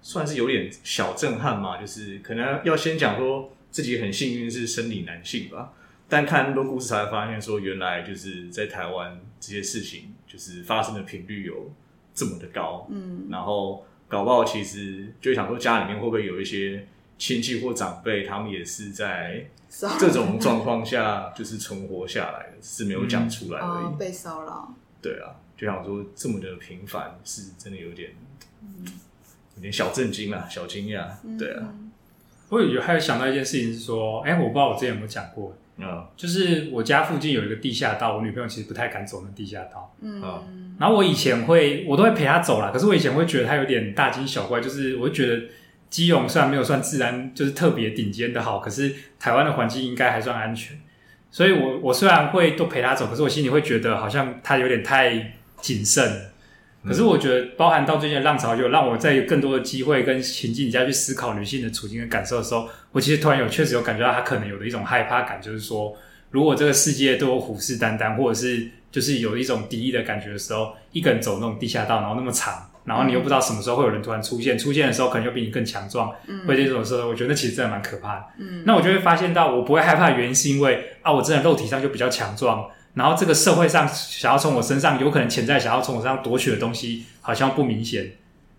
[0.00, 5.72] 算是有点小震撼嘛，就是可能要先讲说自己很幸运是生理男性吧，
[6.08, 11.72] 但看那么多故事才会发现说，原来就是在台湾这些事情就是发生的频率有
[12.14, 12.86] 这么的高。
[12.88, 13.84] 嗯，然后。
[14.10, 16.84] 搞不好其实就想说，家里面会不会有一些
[17.16, 19.46] 亲戚或长辈，他们也是在
[20.00, 23.84] 这种状况下就是存活下来的，是没有讲出来而已。
[23.84, 24.74] 嗯哦、被骚扰。
[25.00, 28.10] 对啊，就想说这么的频繁，是真的有点，
[29.54, 31.06] 有点小震惊啊，小惊讶。
[31.38, 31.72] 对啊，
[32.48, 40.69] 我有还有想到一件事情是说，哎，我不知道我之前有没有讲过，嗯，就是我家附近有一个地下道，我女朋友其实不太敢走那地下道，嗯。
[40.80, 42.70] 然后我以前会，我都会陪他走啦。
[42.72, 45.42] 可是我以前会觉得他有点大惊小怪，就是我会觉得
[45.90, 50.74] 基隆虽然没有算治安就是特别顶尖的好，可是台湾的环境应该还算安全。
[51.30, 56.30] 所以我我虽然会都陪他走，可是我心里会觉得好像他有点太谨慎。
[56.82, 65.94] 可是我觉得，包含到最近的浪潮，就让我在有更多的机会跟情境底下去思考女性的处境跟感受的时候，我其实突然有确实有感觉到他可能有的一种害怕感，就是说，
[66.30, 68.66] 如果这个世界都有虎视眈眈，或者是。
[68.90, 78.24] 就是有一种敌意的感觉的时候，一个人走那种地下道，然后那么长，然后你又不知道什么时候会有人突然出现，出现的时候可能又比你更强壮，嗯，会这种时候，我觉得那其实真的蛮可怕的。
[78.38, 88.10] 嗯，那我就会发现到，我不会害怕的原因是因为啊，我真的肉体上就比较强壮，然后这个社会上想要从我身上有可能潜在想要从我身上夺取的东西，好像不明显，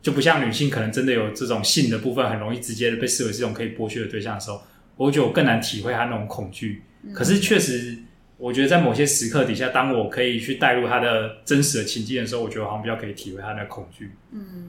[0.02, 4.62] 就不像女性可能真的有这种性的部分，很容易直接的被视为是这种可以剥削的对象的时候，
[4.96, 6.84] 我觉得我更难体会她那种恐惧。
[7.14, 7.98] 可是确实。
[8.42, 14.16] 我觉得在某些时刻底下，当我可以去带入他的真实的情境的时候，我觉得好像比较可以体会他的恐惧。
[14.32, 14.68] 嗯，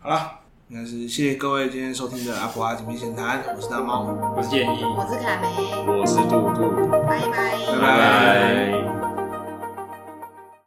[0.00, 4.02] 好了，那是谢谢各位今天收听的阿婆阿姐面闲谈，我是大猫，
[4.36, 5.46] 我是建议，我是凯梅，
[5.86, 7.20] 我是杜杜，拜。
[7.30, 7.80] 拜，拜。
[7.80, 9.11] 拜拜。